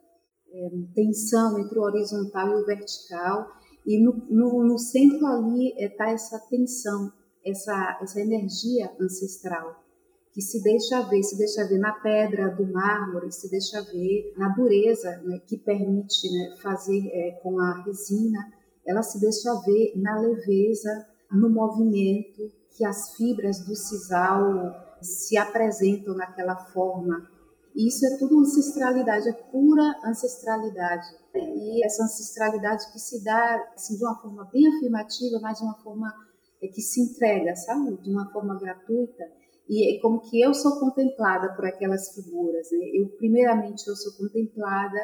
[0.49, 3.49] É, tensão entre o horizontal e o vertical
[3.87, 7.11] e no, no, no centro ali está é, essa tensão,
[7.43, 9.81] essa, essa energia ancestral
[10.33, 14.49] que se deixa ver, se deixa ver na pedra do mármore, se deixa ver na
[14.49, 18.53] dureza né, que permite né, fazer é, com a resina,
[18.85, 26.15] ela se deixa ver na leveza, no movimento que as fibras do sisal se apresentam
[26.15, 27.27] naquela forma
[27.85, 31.05] isso é tudo ancestralidade, é pura ancestralidade.
[31.35, 35.75] E essa ancestralidade que se dá assim, de uma forma bem afirmativa, mas de uma
[35.83, 36.11] forma
[36.61, 37.95] é, que se entrega, sabe?
[37.97, 39.23] De uma forma gratuita.
[39.69, 42.67] E é como que eu sou contemplada por aquelas figuras.
[42.71, 42.79] Né?
[42.93, 44.99] Eu, primeiramente, eu sou contemplada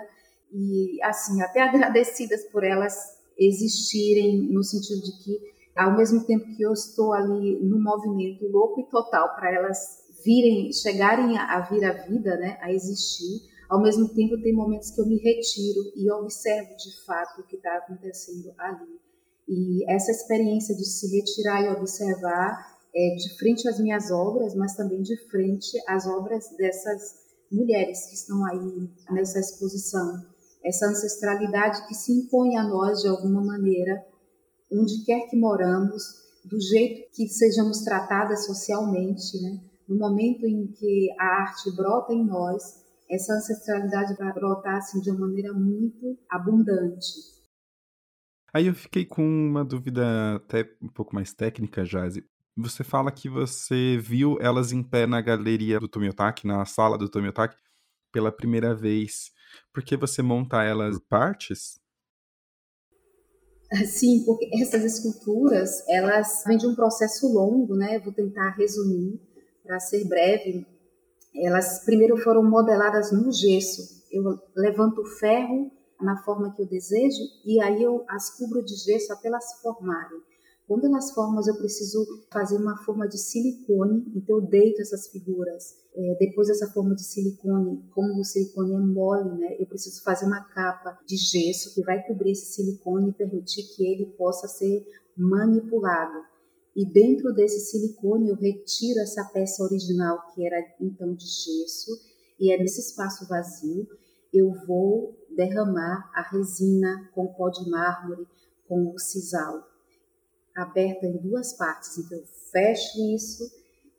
[0.51, 2.95] e, assim, até agradecidas por elas
[3.38, 5.39] existirem, no sentido de que,
[5.76, 10.71] ao mesmo tempo que eu estou ali no movimento louco e total para elas virem,
[10.74, 13.41] chegarem a, a vir à vida, né, a existir.
[13.69, 17.55] Ao mesmo tempo, tem momentos que eu me retiro e observo de fato o que
[17.55, 18.99] está acontecendo ali.
[19.47, 24.76] E essa experiência de se retirar e observar é de frente às minhas obras, mas
[24.76, 30.24] também de frente às obras dessas mulheres que estão aí nessa exposição.
[30.63, 34.03] Essa ancestralidade que se impõe a nós de alguma maneira,
[34.71, 39.59] onde quer que moramos, do jeito que sejamos tratadas socialmente, né?
[39.88, 45.12] No momento em que a arte brota em nós, essa ancestralidade vai brotar assim, de
[45.12, 47.34] uma maneira muito abundante.
[48.54, 52.24] Aí eu fiquei com uma dúvida até um pouco mais técnica, Jazi.
[52.56, 57.10] Você fala que você viu elas em pé na galeria do Tomiotaki, na sala do
[57.10, 57.58] Tomiotaki,
[58.12, 59.32] pela primeira vez.
[59.74, 61.80] Por que você monta elas partes?
[63.88, 67.98] Sim, porque essas esculturas, elas vêm de um processo longo, né?
[67.98, 69.20] Vou tentar resumir
[69.64, 70.66] para ser breve,
[71.36, 74.03] elas primeiro foram modeladas no gesso.
[74.11, 78.76] Eu levanto o ferro na forma que eu desejo e aí eu as cubro de
[78.76, 80.22] gesso até elas formarem.
[80.68, 85.76] Quando elas formam, eu preciso fazer uma forma de silicone, então eu deito essas figuras.
[85.93, 90.26] É, depois dessa forma de silicone, como o silicone é mole, né, eu preciso fazer
[90.26, 94.88] uma capa de gesso que vai cobrir esse silicone e permitir que ele possa ser
[95.18, 96.33] manipulado.
[96.76, 101.91] E dentro desse silicone eu retiro essa peça original que era então de gesso
[102.39, 103.88] e é nesse espaço vazio
[104.34, 108.28] eu vou derramar a resina com pó de mármore,
[108.67, 109.63] com o sisal,
[110.55, 111.99] aberta em duas partes.
[111.99, 113.43] Então eu fecho isso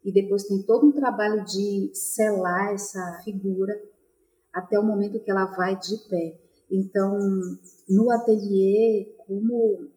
[0.04, 3.80] e depois tem todo um trabalho de selar essa figura
[4.52, 6.40] até o momento que ela vai de pé.
[6.70, 7.18] Então,
[7.88, 9.88] no ateliê, como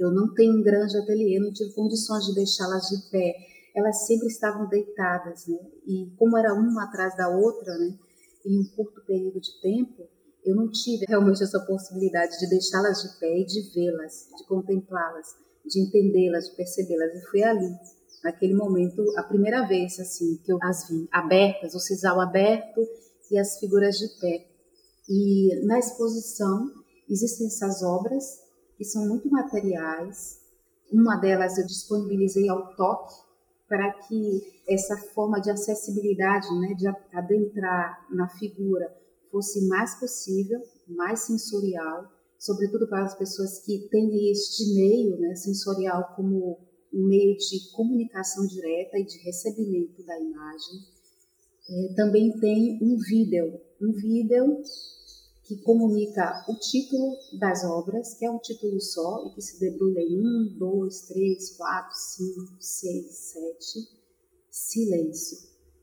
[0.00, 3.34] eu não tenho um grande ateliê, não tive condições de deixá-las de pé,
[3.76, 5.58] elas sempre estavam deitadas, né?
[5.86, 7.98] E como era uma atrás da outra, né?
[8.46, 10.08] Em um curto período de tempo,
[10.42, 15.36] eu não tive realmente essa possibilidade de deixá-las de pé e de vê-las, de contemplá-las,
[15.66, 17.14] de entendê-las, de percebê-las.
[17.14, 17.70] E foi ali,
[18.24, 22.80] naquele momento, a primeira vez assim que eu as vi abertas, o sisal aberto
[23.30, 24.46] e as figuras de pé.
[25.06, 26.72] E na exposição
[27.06, 28.49] existem essas obras
[28.80, 30.40] que são muito materiais.
[30.90, 33.14] Uma delas eu disponibilizei ao toque
[33.68, 38.90] para que essa forma de acessibilidade, né, de adentrar na figura,
[39.30, 40.58] fosse mais possível,
[40.88, 46.58] mais sensorial, sobretudo para as pessoas que têm este meio né, sensorial como
[46.90, 50.80] um meio de comunicação direta e de recebimento da imagem.
[51.68, 54.62] É, também tem um vídeo, um vídeo
[55.50, 59.98] que comunica o título das obras, que é um título só e que se debrulha
[59.98, 63.88] em um, dois, três, quatro, cinco, seis, sete.
[64.48, 65.38] Silêncio.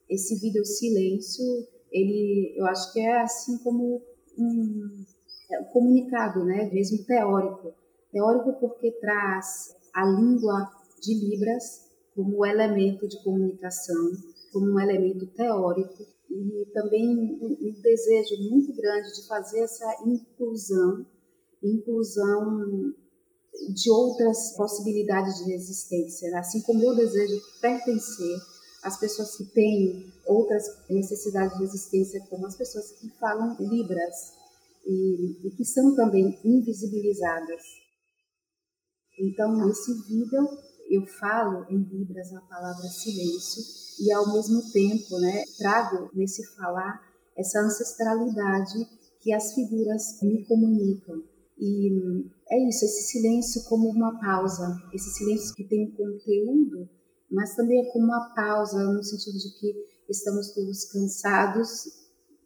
[0.09, 1.43] Esse vídeo silêncio,
[1.91, 4.01] ele, eu acho que é assim como
[4.37, 5.05] um,
[5.51, 7.73] é um comunicado, né, mesmo teórico.
[8.09, 14.11] Teórico porque traz a língua de Libras como elemento de comunicação,
[14.53, 17.07] como um elemento teórico e também
[17.41, 21.05] um desejo muito grande de fazer essa inclusão,
[21.63, 22.93] inclusão
[23.73, 28.37] de outras possibilidades de existência, assim como eu desejo pertencer
[28.83, 34.33] às pessoas que têm outras necessidades de existência, como as pessoas que falam libras
[34.85, 37.63] e, e que são também invisibilizadas.
[39.19, 40.47] Então, nesse vídeo
[40.89, 47.01] eu falo em libras a palavra silêncio e ao mesmo tempo, né, trago nesse falar
[47.35, 48.87] essa ancestralidade
[49.21, 51.23] que as figuras me comunicam.
[51.59, 51.89] E
[52.49, 56.87] é isso, esse silêncio como uma pausa, esse silêncio que tem um conteúdo,
[57.29, 61.67] mas também é como uma pausa no sentido de que estamos todos cansados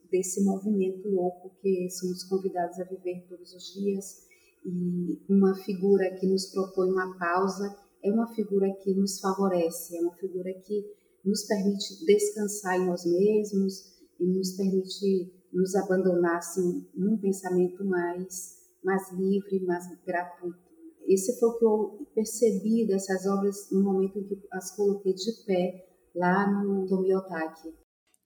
[0.10, 4.32] desse movimento louco que somos convidados a viver todos os dias
[4.66, 10.02] e uma figura que nos propõe uma pausa é uma figura que nos favorece, é
[10.02, 10.86] uma figura que
[11.24, 13.74] nos permite descansar em nós mesmos
[14.20, 20.60] e nos permite nos abandonar assim, num pensamento mais, mais livre, mais gratuito.
[21.08, 25.32] Esse foi o que eu percebi dessas obras no momento em que as coloquei de
[25.46, 27.74] pé lá no Tomiotaki.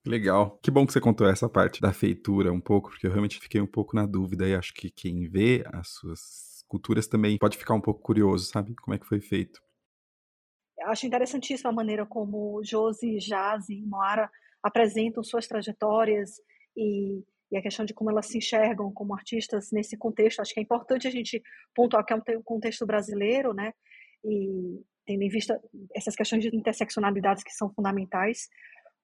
[0.05, 0.59] Legal.
[0.61, 3.59] Que bom que você contou essa parte da feitura um pouco, porque eu realmente fiquei
[3.59, 7.73] um pouco na dúvida e acho que quem vê as suas culturas também pode ficar
[7.73, 8.75] um pouco curioso, sabe?
[8.75, 9.64] Como é que foi feito
[10.85, 14.29] acho interessantíssima a maneira como Josi, Jazzy e Moara
[14.63, 16.41] apresentam suas trajetórias
[16.75, 20.41] e, e, a questão de como elas se enxergam como artistas nesse contexto.
[20.41, 21.41] Acho que é importante a gente
[21.73, 23.73] pontuar que é um contexto brasileiro, né?
[24.23, 25.59] E tendo em vista
[25.95, 28.49] essas questões de interseccionalidades que são fundamentais.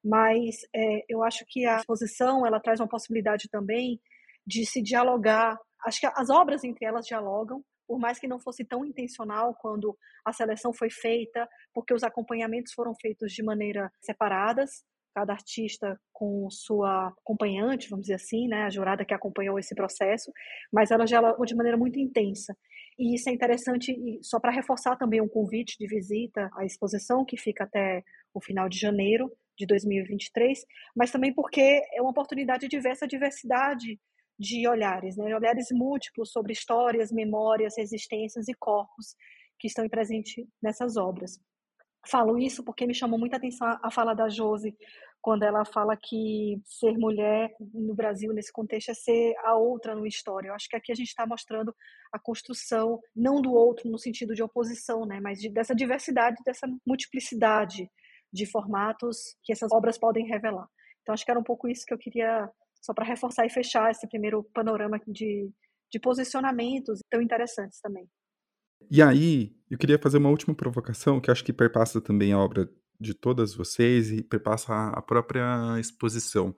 [0.03, 3.99] Mas é, eu acho que a exposição ela traz uma possibilidade também
[4.45, 5.57] de se dialogar.
[5.85, 9.97] Acho que as obras entre elas dialogam, por mais que não fosse tão intencional quando
[10.23, 16.49] a seleção foi feita, porque os acompanhamentos foram feitos de maneira separadas, cada artista com
[16.49, 20.31] sua acompanhante, vamos dizer assim, né, a jurada que acompanhou esse processo,
[20.71, 22.55] mas ela já de maneira muito intensa.
[22.97, 27.35] E isso é interessante, só para reforçar também um convite de visita à exposição, que
[27.35, 30.63] fica até o final de janeiro de 2023,
[30.95, 33.99] mas também porque é uma oportunidade de ver essa diversidade
[34.41, 35.35] de olhares, né?
[35.35, 39.15] olhares múltiplos sobre histórias, memórias, resistências e corpos
[39.59, 41.39] que estão presentes nessas obras.
[42.07, 44.75] Falo isso porque me chamou muita atenção a fala da Jose,
[45.21, 50.07] quando ela fala que ser mulher no Brasil, nesse contexto, é ser a outra no
[50.07, 50.47] história.
[50.47, 51.71] Eu acho que aqui a gente está mostrando
[52.11, 56.67] a construção, não do outro no sentido de oposição, né, mas de, dessa diversidade, dessa
[56.83, 57.87] multiplicidade
[58.33, 60.67] de formatos que essas obras podem revelar.
[61.03, 62.49] Então, acho que era um pouco isso que eu queria
[62.81, 65.49] só para reforçar e fechar esse primeiro panorama de,
[65.91, 68.09] de posicionamentos tão interessantes também.
[68.89, 72.69] E aí, eu queria fazer uma última provocação, que acho que perpassa também a obra
[72.99, 76.55] de todas vocês e perpassa a própria exposição.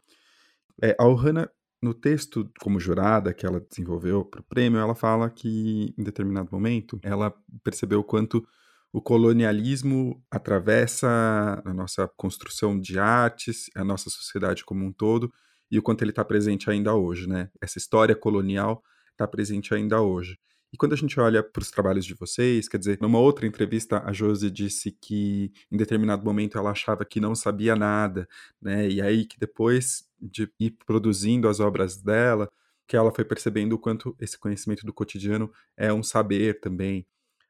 [0.82, 1.49] É, a Ohana,
[1.82, 6.49] no texto como jurada que ela desenvolveu para o prêmio, ela fala que, em determinado
[6.51, 8.45] momento, ela percebeu quanto
[8.91, 15.34] o colonialismo atravessa a nossa construção de artes, a nossa sociedade como um todo,
[15.74, 17.49] e o quanto ele está presente ainda hoje, né?
[17.59, 20.38] Essa história colonial está presente ainda hoje.
[20.71, 23.99] E quando a gente olha para os trabalhos de vocês, quer dizer, numa outra entrevista,
[24.05, 28.28] a Josi disse que em determinado momento ela achava que não sabia nada,
[28.61, 28.88] né?
[28.88, 32.47] E aí que depois de ir produzindo as obras dela,
[32.88, 37.03] que ela foi percebendo o quanto esse conhecimento do cotidiano é um saber também.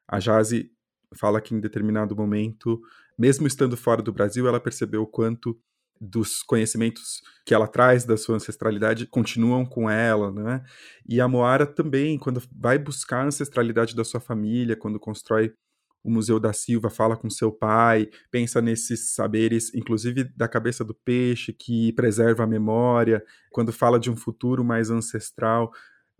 [0.08, 0.72] A Jazi
[1.14, 2.80] fala que em determinado momento,
[3.18, 5.60] mesmo estando fora do Brasil, ela percebeu o quanto
[6.00, 10.62] dos conhecimentos que ela traz da sua ancestralidade continuam com ela, né?
[11.08, 15.52] E a Moara também, quando vai buscar a ancestralidade da sua família, quando constrói
[16.04, 20.94] o Museu da Silva, fala com seu pai, pensa nesses saberes, inclusive da cabeça do
[20.94, 25.72] peixe, que preserva a memória, quando fala de um futuro mais ancestral.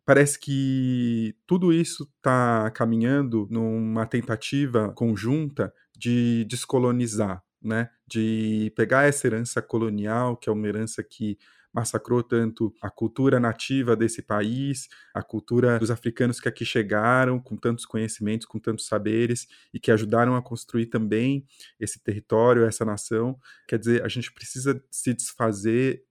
[0.06, 7.90] Parece que tudo isso está caminhando numa tentativa conjunta de descolonizar, né?
[8.06, 11.38] De pegar essa herança colonial, que é uma herança que
[11.74, 17.56] massacrou tanto a cultura nativa desse país, a cultura dos africanos que aqui chegaram com
[17.56, 21.44] tantos conhecimentos, com tantos saberes e que ajudaram a construir também
[21.80, 23.36] esse território, essa nação.
[23.66, 26.04] Quer dizer, a gente precisa se desfazer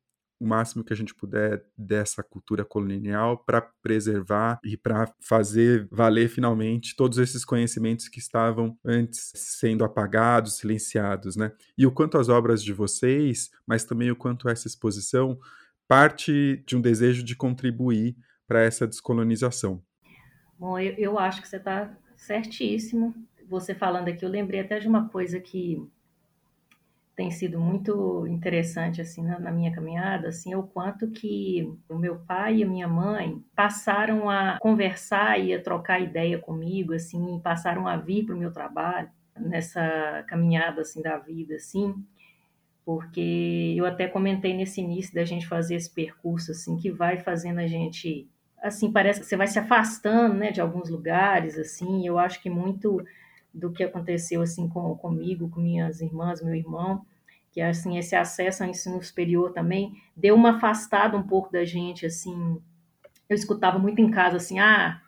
[0.44, 6.28] o máximo que a gente puder dessa cultura colonial para preservar e para fazer valer
[6.28, 11.54] finalmente todos esses conhecimentos que estavam antes sendo apagados, silenciados, né?
[11.78, 15.40] E o quanto as obras de vocês, mas também o quanto essa exposição
[15.88, 19.82] parte de um desejo de contribuir para essa descolonização.
[20.60, 23.16] Bom, eu, eu acho que você está certíssimo.
[23.48, 25.82] Você falando aqui, eu lembrei até de uma coisa que
[27.16, 31.96] tem sido muito interessante assim na, na, minha caminhada, assim, é o quanto que o
[31.96, 37.40] meu pai e a minha mãe passaram a conversar e a trocar ideia comigo, assim,
[37.44, 41.94] passaram a vir para o meu trabalho nessa caminhada assim da vida, assim,
[42.86, 47.60] porque eu até comentei nesse início da gente fazer esse percurso assim que vai fazendo
[47.60, 48.28] a gente
[48.62, 52.08] assim parece que você vai se afastando, né, de alguns lugares, assim.
[52.08, 53.04] Eu acho que muito
[53.54, 57.06] do que aconteceu assim com, comigo, com minhas irmãs, meu irmão,
[57.52, 62.06] que assim esse acesso ao ensino superior também deu uma afastada um pouco da gente,
[62.06, 62.60] assim.
[63.30, 65.02] Eu escutava muito em casa assim, ah,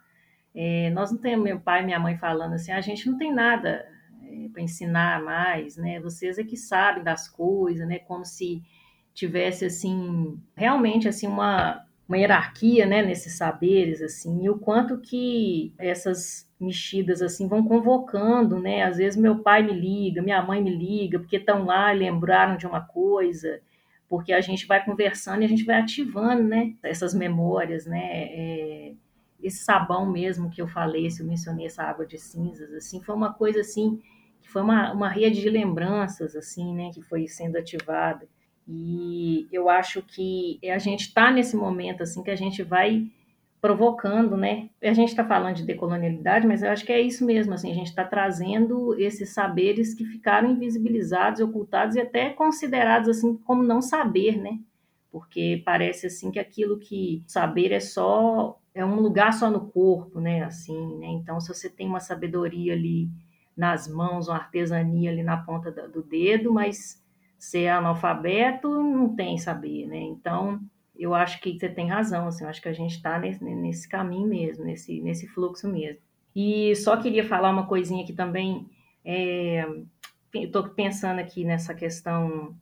[0.53, 3.33] é, nós não temos meu pai e minha mãe falando assim, a gente não tem
[3.33, 3.85] nada
[4.23, 5.99] é, para ensinar mais, né?
[5.99, 7.99] Vocês é que sabem das coisas, né?
[7.99, 8.61] Como se
[9.13, 15.73] tivesse assim realmente assim uma uma hierarquia, né, nesses saberes assim, e o quanto que
[15.77, 18.83] essas mexidas assim vão convocando, né?
[18.83, 22.57] Às vezes meu pai me liga, minha mãe me liga, porque estão lá e lembraram
[22.57, 23.59] de uma coisa,
[24.07, 26.73] porque a gente vai conversando e a gente vai ativando, né?
[26.83, 27.99] Essas memórias, né?
[28.01, 28.93] É,
[29.41, 33.15] esse sabão mesmo que eu falei, se eu mencionei essa água de cinzas, assim, foi
[33.15, 34.01] uma coisa assim
[34.41, 36.91] que foi uma, uma rede de lembranças, assim, né?
[36.93, 38.27] Que foi sendo ativada.
[38.67, 43.07] E eu acho que a gente está nesse momento assim que a gente vai
[43.61, 44.69] provocando, né?
[44.81, 47.73] A gente está falando de decolonialidade, mas eu acho que é isso mesmo, assim, a
[47.73, 53.81] gente está trazendo esses saberes que ficaram invisibilizados, ocultados e até considerados assim como não
[53.81, 54.59] saber, né?
[55.11, 60.19] Porque parece assim que aquilo que saber é só é um lugar só no corpo,
[60.19, 60.43] né?
[60.43, 61.07] Assim, né?
[61.07, 63.09] Então, se você tem uma sabedoria ali
[63.55, 67.01] nas mãos, uma artesania ali na ponta do dedo, mas
[67.37, 69.97] ser analfabeto não tem saber, né?
[69.97, 70.59] Então,
[70.97, 73.87] eu acho que você tem razão, assim, eu acho que a gente está nesse, nesse
[73.87, 76.01] caminho mesmo, nesse, nesse fluxo mesmo.
[76.35, 78.69] E só queria falar uma coisinha aqui também,
[79.03, 79.65] é,
[80.33, 82.55] estou pensando aqui nessa questão,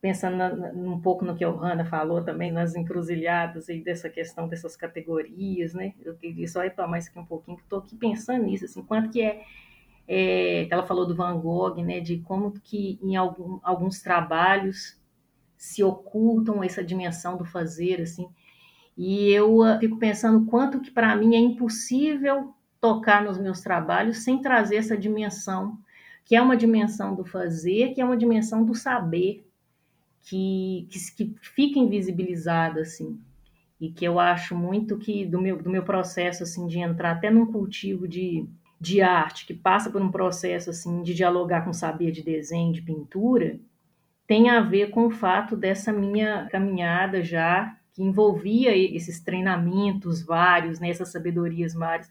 [0.00, 0.36] pensando
[0.74, 5.72] um pouco no que a Hanna falou também, nas encruzilhadas e dessa questão dessas categorias,
[5.72, 5.94] né?
[6.02, 9.10] Eu queria só retomar isso aqui um pouquinho, que estou aqui pensando nisso, assim, quanto
[9.10, 9.42] que é,
[10.06, 14.97] é, ela falou do Van Gogh, né, de como que em algum, alguns trabalhos
[15.58, 18.28] se ocultam essa dimensão do fazer, assim.
[18.96, 24.18] E eu uh, fico pensando quanto que para mim é impossível tocar nos meus trabalhos
[24.18, 25.76] sem trazer essa dimensão,
[26.24, 29.44] que é uma dimensão do fazer, que é uma dimensão do saber,
[30.20, 33.20] que, que, que fica invisibilizada, assim.
[33.80, 37.30] E que eu acho muito que do meu, do meu processo, assim, de entrar até
[37.30, 38.46] num cultivo de,
[38.80, 42.82] de arte, que passa por um processo, assim, de dialogar com saber de desenho, de
[42.82, 43.58] pintura,
[44.28, 50.78] tem a ver com o fato dessa minha caminhada já, que envolvia esses treinamentos vários,
[50.78, 52.10] né, essas sabedorias várias,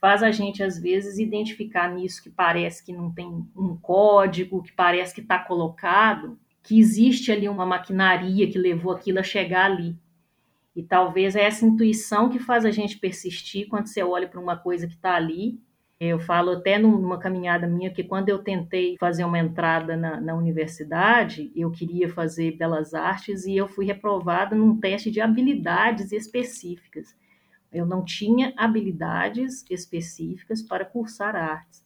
[0.00, 4.72] faz a gente, às vezes, identificar nisso que parece que não tem um código, que
[4.72, 9.94] parece que está colocado, que existe ali uma maquinaria que levou aquilo a chegar ali.
[10.74, 14.56] E talvez é essa intuição que faz a gente persistir quando você olha para uma
[14.56, 15.60] coisa que está ali
[16.00, 20.34] eu falo até numa caminhada minha que quando eu tentei fazer uma entrada na, na,
[20.34, 27.16] universidade, eu queria fazer belas artes e eu fui reprovada num teste de habilidades específicas,
[27.72, 31.84] Eu não tinha habilidades específicas para cursar artes.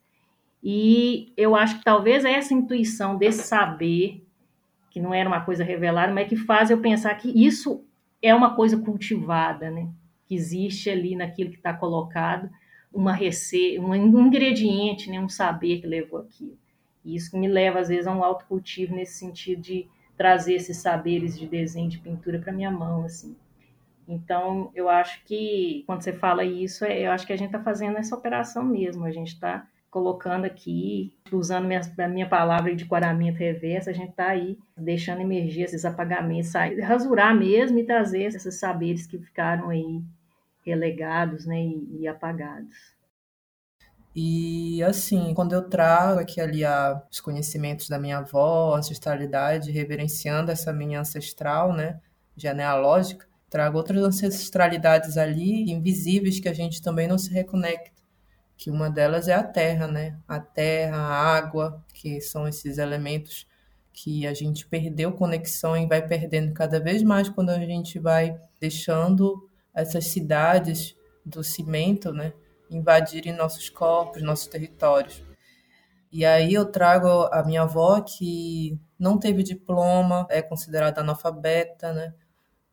[0.62, 4.24] E eu acho que talvez essa intuição desse saber,
[4.90, 7.84] que não era uma coisa revelada, mas que faz eu pensar que isso
[8.20, 9.88] é uma coisa cultivada, né?
[10.26, 12.50] Que existe ali naquilo que está colocado
[12.92, 15.20] uma receita, um ingrediente, né?
[15.20, 16.58] um saber que levou aquilo.
[17.04, 21.38] E isso me leva, às vezes, a um autocultivo nesse sentido de trazer esses saberes
[21.38, 23.34] de desenho, de pintura para minha mão, assim.
[24.06, 27.60] Então, eu acho que quando você fala isso, é, eu acho que a gente está
[27.60, 29.04] fazendo essa operação mesmo.
[29.04, 34.10] A gente está colocando aqui, usando minha, a minha palavra de coramento reverso, a gente
[34.10, 39.68] está aí deixando emergir esses apagamentos, sair, rasurar mesmo e trazer esses saberes que ficaram
[39.68, 40.02] aí
[40.64, 42.92] relegados né, e, e apagados.
[44.14, 50.50] E assim, quando eu trago aqui ali a, os conhecimentos da minha avó, ancestralidade, reverenciando
[50.50, 51.98] essa minha ancestral, né,
[52.36, 58.02] genealógica, trago outras ancestralidades ali invisíveis que a gente também não se reconecta.
[58.56, 60.16] Que uma delas é a terra, né?
[60.28, 63.46] A terra, a água, que são esses elementos
[63.92, 68.38] que a gente perdeu conexão e vai perdendo cada vez mais quando a gente vai
[68.60, 70.94] deixando essas cidades
[71.24, 72.32] do cimento, né?
[72.72, 75.22] invadirem nossos corpos, nossos territórios.
[76.10, 82.14] E aí eu trago a minha avó que não teve diploma, é considerada analfabeta, né?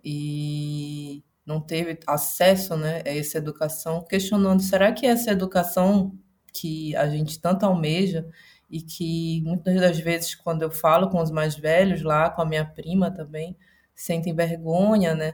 [0.03, 6.15] E não teve acesso, né, a essa educação, questionando, será que essa educação
[6.53, 8.27] que a gente tanto almeja
[8.69, 12.45] e que muitas das vezes quando eu falo com os mais velhos lá, com a
[12.45, 13.57] minha prima também,
[13.95, 15.33] sentem vergonha, né,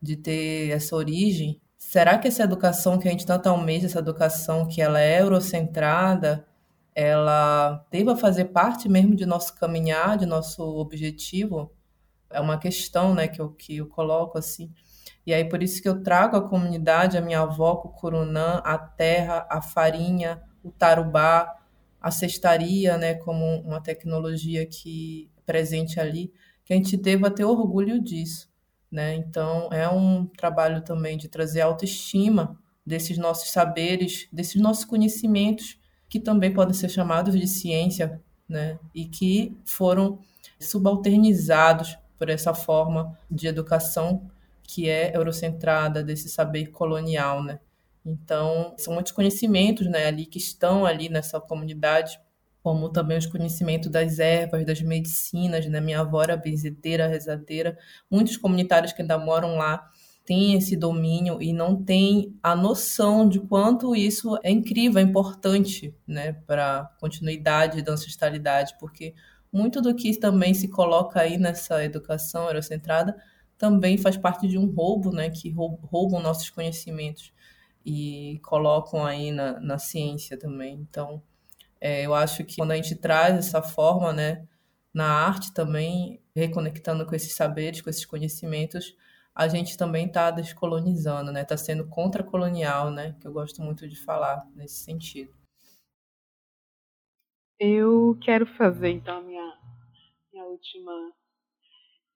[0.00, 4.66] de ter essa origem Será que essa educação que a gente tanto almeja, essa educação
[4.66, 6.44] que ela é eurocentrada,
[6.92, 11.72] ela deva fazer parte mesmo de nosso caminhar, de nosso objetivo?
[12.28, 14.72] É uma questão, né, que eu, que eu coloco assim.
[15.24, 18.76] E aí por isso que eu trago a comunidade, a minha avó, o curunã, a
[18.76, 21.56] terra, a farinha, o tarubá,
[22.00, 26.32] a cestaria, né, como uma tecnologia que é presente ali,
[26.64, 28.50] que a gente deva ter orgulho disso.
[28.90, 29.14] Né?
[29.14, 35.78] Então, é um trabalho também de trazer autoestima desses nossos saberes, desses nossos conhecimentos,
[36.08, 38.78] que também podem ser chamados de ciência, né?
[38.94, 40.20] e que foram
[40.60, 44.30] subalternizados por essa forma de educação
[44.62, 47.42] que é eurocentrada, desse saber colonial.
[47.42, 47.60] Né?
[48.04, 52.20] Então, são muitos conhecimentos né, ali que estão ali nessa comunidade
[52.66, 55.80] como também os conhecimentos das ervas, das medicinas, né?
[55.80, 57.78] Minha avó era benzedeira, rezadeira.
[58.10, 59.88] Muitos comunitários que ainda moram lá
[60.24, 65.94] têm esse domínio e não têm a noção de quanto isso é incrível, é importante,
[66.04, 69.14] né, para continuidade da ancestralidade, porque
[69.52, 73.16] muito do que também se coloca aí nessa educação eurocentrada
[73.56, 77.32] também faz parte de um roubo, né, que roubam nossos conhecimentos
[77.84, 80.74] e colocam aí na, na ciência também.
[80.74, 81.22] Então,
[81.80, 84.46] é, eu acho que quando a gente traz essa forma, né,
[84.92, 88.96] na arte também, reconectando com esses saberes, com esses conhecimentos,
[89.34, 91.42] a gente também está descolonizando, né?
[91.42, 93.14] Está sendo contracolonial, né?
[93.20, 95.30] Que eu gosto muito de falar nesse sentido.
[97.60, 99.58] Eu quero fazer então a minha,
[100.32, 101.12] minha última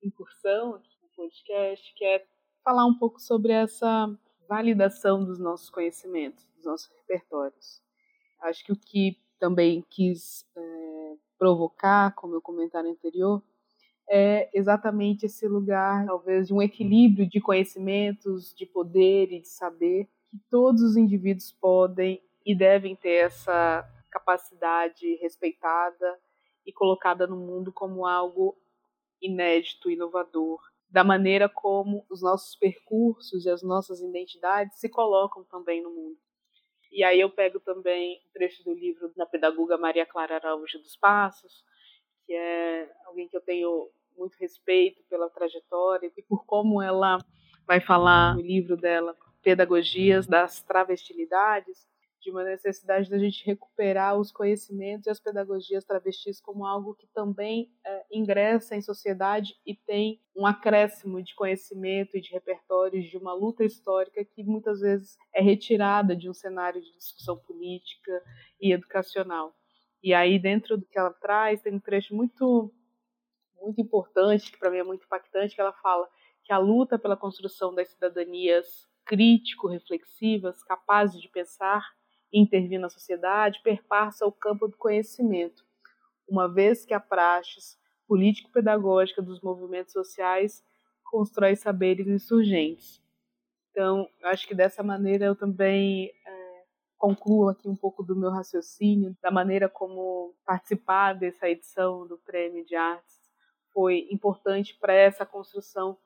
[0.03, 2.25] incursão aqui no podcast, que é
[2.65, 4.07] falar um pouco sobre essa
[4.49, 7.83] validação dos nossos conhecimentos, dos nossos repertórios.
[8.41, 13.43] Acho que o que também quis é, provocar, como eu comentário anterior,
[14.09, 20.09] é exatamente esse lugar, talvez, de um equilíbrio de conhecimentos, de poder e de saber,
[20.29, 26.21] que todos os indivíduos podem e devem ter essa capacidade respeitada
[26.67, 28.57] e colocada no mundo como algo
[29.23, 35.83] inédito, inovador, da maneira como os nossos percursos e as nossas identidades se colocam também
[35.83, 36.19] no mundo.
[36.91, 40.97] E aí eu pego também um trecho do livro da pedagoga Maria Clara Araújo dos
[40.97, 41.65] Passos,
[42.27, 47.19] que é alguém que eu tenho muito respeito pela trajetória e por como ela
[47.67, 51.87] vai falar no livro dela Pedagogias das Travestilidades,
[52.21, 57.07] de uma necessidade da gente recuperar os conhecimentos e as pedagogias travestis como algo que
[57.09, 63.17] também é, ingressa em sociedade e tem um acréscimo de conhecimento e de repertórios de
[63.17, 68.23] uma luta histórica que muitas vezes é retirada de um cenário de discussão política
[68.61, 69.55] e educacional.
[70.03, 72.73] E aí, dentro do que ela traz, tem um trecho muito,
[73.61, 76.09] muito importante, que para mim é muito impactante, que ela fala
[76.45, 81.85] que a luta pela construção das cidadanias crítico-reflexivas, capazes de pensar
[82.33, 85.65] intervir na sociedade perpassa o campo do conhecimento,
[86.29, 90.65] uma vez que a praxis político-pedagógica dos movimentos sociais
[91.05, 93.03] constrói saberes insurgentes.
[93.71, 96.65] Então, acho que dessa maneira eu também é,
[96.99, 102.65] concluo aqui um pouco do meu raciocínio, da maneira como participar dessa edição do Prêmio
[102.65, 103.21] de Artes
[103.73, 105.97] foi importante para essa construção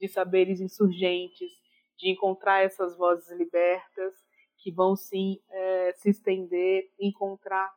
[0.00, 1.50] de saberes insurgentes,
[1.98, 4.14] de encontrar essas vozes libertas
[4.60, 7.70] que vão sim é, se estender, encontrar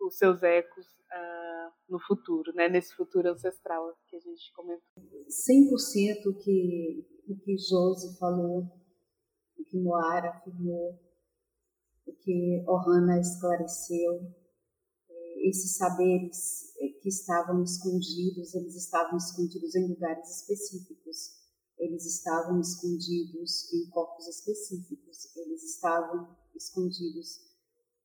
[0.00, 2.68] os seus ecos uh, no futuro, né?
[2.68, 5.02] nesse futuro ancestral que a gente comentou.
[5.02, 8.64] 100% que, o que Josi falou,
[9.58, 10.98] o que Moara afirmou,
[12.06, 14.34] o que Ohana esclareceu,
[15.08, 21.39] é, esses saberes é, que estavam escondidos, eles estavam escondidos em lugares específicos
[21.80, 27.40] eles estavam escondidos em corpos específicos, eles estavam escondidos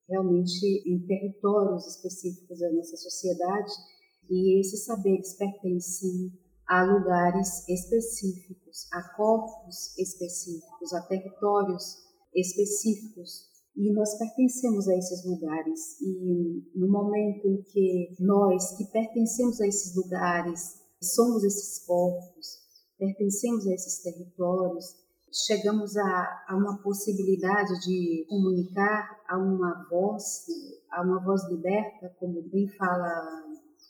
[0.07, 3.71] realmente em territórios específicos da nossa sociedade.
[4.29, 6.31] E esses saberes pertencem
[6.67, 11.97] a lugares específicos, a corpos específicos, a territórios
[12.33, 13.53] específicos.
[13.75, 15.99] E nós pertencemos a esses lugares.
[16.01, 22.54] E no momento em que nós que pertencemos a esses lugares somos esses corpos
[22.97, 24.95] pertencemos a esses territórios,
[25.31, 30.45] chegamos a, a uma possibilidade de comunicar a uma voz,
[30.91, 33.43] a uma voz liberta, como bem fala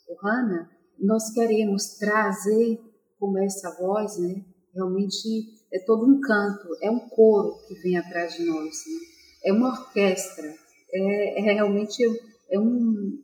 [0.08, 2.80] o Hanna, nós queremos trazer
[3.18, 4.44] como essa voz, né?
[4.74, 9.16] Realmente é todo um canto, é um coro que vem atrás de nós, né?
[9.44, 10.54] é uma orquestra,
[10.92, 12.02] é, é realmente
[12.50, 13.22] é um,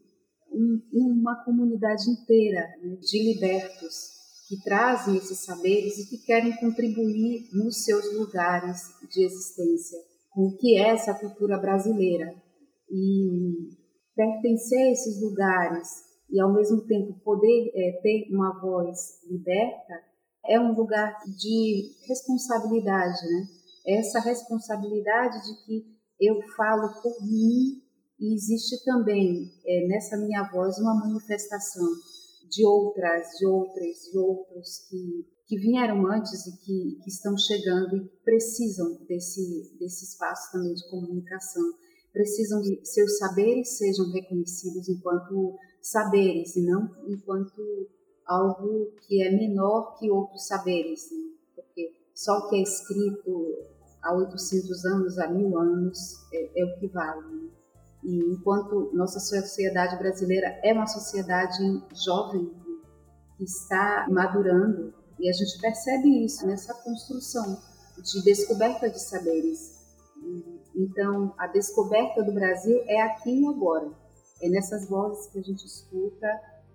[0.51, 2.97] um, uma comunidade inteira né?
[3.01, 4.22] de libertos
[4.53, 9.99] que trazem esses saberes e que querem contribuir nos seus lugares de existência
[10.31, 12.35] com o que é essa cultura brasileira.
[12.91, 13.71] E
[14.15, 15.89] pertencer a esses lugares
[16.31, 19.95] e, ao mesmo tempo, poder é, ter uma voz liberta
[20.47, 23.47] é um lugar de responsabilidade, né?
[23.87, 25.87] Essa responsabilidade de que
[26.21, 27.81] eu falo por mim
[28.21, 31.87] e existe também é, nessa minha voz uma manifestação
[32.53, 37.97] de outras, de outras, de outros que, que vieram antes e que, que estão chegando
[37.97, 41.63] e precisam desse, desse espaço também de comunicação.
[42.13, 47.89] Precisam que seus saberes sejam reconhecidos enquanto saberes e não enquanto
[48.27, 51.33] algo que é menor que outros saberes, né?
[51.57, 53.65] porque só o que é escrito
[54.03, 55.99] há 800 anos, há mil anos,
[56.33, 57.27] é, é o que vale.
[57.35, 57.62] Né?
[58.03, 62.51] E enquanto nossa sociedade brasileira é uma sociedade jovem
[63.37, 67.61] que está madurando, e a gente percebe isso nessa construção
[67.97, 69.81] de descoberta de saberes.
[70.75, 73.91] Então, a descoberta do Brasil é aqui e agora.
[74.41, 76.27] É nessas vozes que a gente escuta,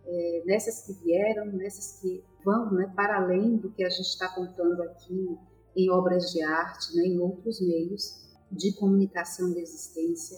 [0.05, 4.29] é nessas que vieram, nessas que vão né, para além do que a gente está
[4.29, 5.37] contando aqui
[5.75, 10.37] em obras de arte, né, em outros meios de comunicação da existência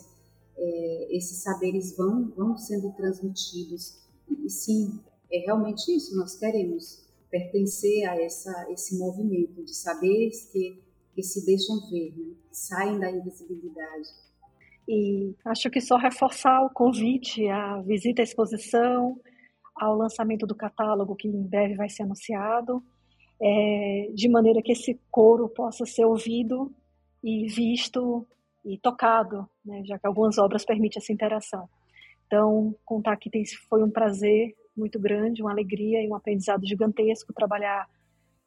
[0.60, 3.98] é, esses saberes vão, vão sendo transmitidos.
[4.28, 5.00] E, sim,
[5.32, 10.78] é realmente isso, nós queremos pertencer a essa, esse movimento de saberes que,
[11.14, 12.34] que se deixam ver, né?
[12.48, 14.08] que saem da invisibilidade.
[14.86, 19.18] E acho que só reforçar o convite à visita à exposição,
[19.74, 22.82] ao lançamento do catálogo que em breve vai ser anunciado,
[23.40, 26.74] é, de maneira que esse coro possa ser ouvido
[27.22, 28.26] e visto
[28.64, 31.68] e tocado, né, já que algumas obras permitem essa interação.
[32.26, 37.32] Então, contar aqui tem, foi um prazer muito grande, uma alegria e um aprendizado gigantesco
[37.32, 37.88] trabalhar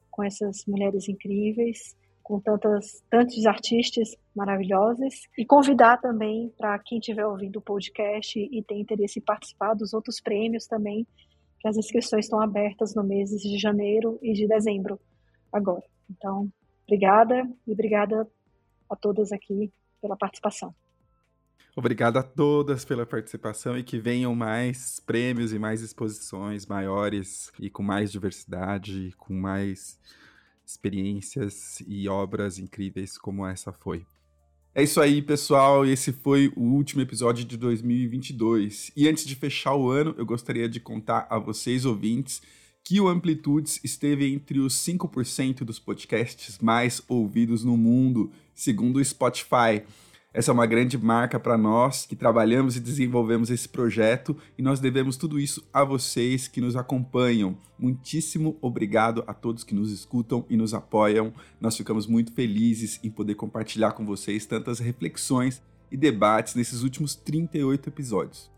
[0.10, 7.26] com essas mulheres incríveis, com tantas, tantos artistas maravilhosos e convidar também para quem estiver
[7.26, 11.06] ouvindo o podcast e tem interesse em participar dos outros prêmios também,
[11.60, 15.00] que as inscrições estão abertas no mês de janeiro e de dezembro
[15.52, 15.84] agora.
[16.10, 16.50] Então,
[16.88, 18.28] obrigada e obrigada
[18.90, 19.72] a todas aqui
[20.04, 20.76] pela participação.
[21.76, 27.70] Obrigado a todas pela participação e que venham mais prêmios e mais exposições maiores e
[27.70, 29.98] com mais diversidade, com mais
[30.66, 34.06] experiências e obras incríveis como essa foi.
[34.76, 35.86] É isso aí, pessoal.
[35.86, 38.92] Esse foi o último episódio de 2022.
[38.96, 42.42] E antes de fechar o ano, eu gostaria de contar a vocês, ouvintes,
[42.84, 49.06] que o Amplitudes esteve entre os 5% dos podcasts mais ouvidos no mundo, segundo o
[49.06, 49.84] Spotify.
[50.34, 54.80] Essa é uma grande marca para nós que trabalhamos e desenvolvemos esse projeto e nós
[54.80, 57.56] devemos tudo isso a vocês que nos acompanham.
[57.80, 61.32] Muitíssimo obrigado a todos que nos escutam e nos apoiam.
[61.62, 65.62] Nós ficamos muito felizes em poder compartilhar com vocês tantas reflexões
[65.92, 68.53] e debates nesses últimos 38 episódios.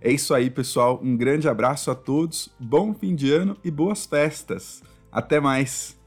[0.00, 0.98] É isso aí, pessoal.
[1.02, 4.82] Um grande abraço a todos, bom fim de ano e boas festas.
[5.12, 5.99] Até mais!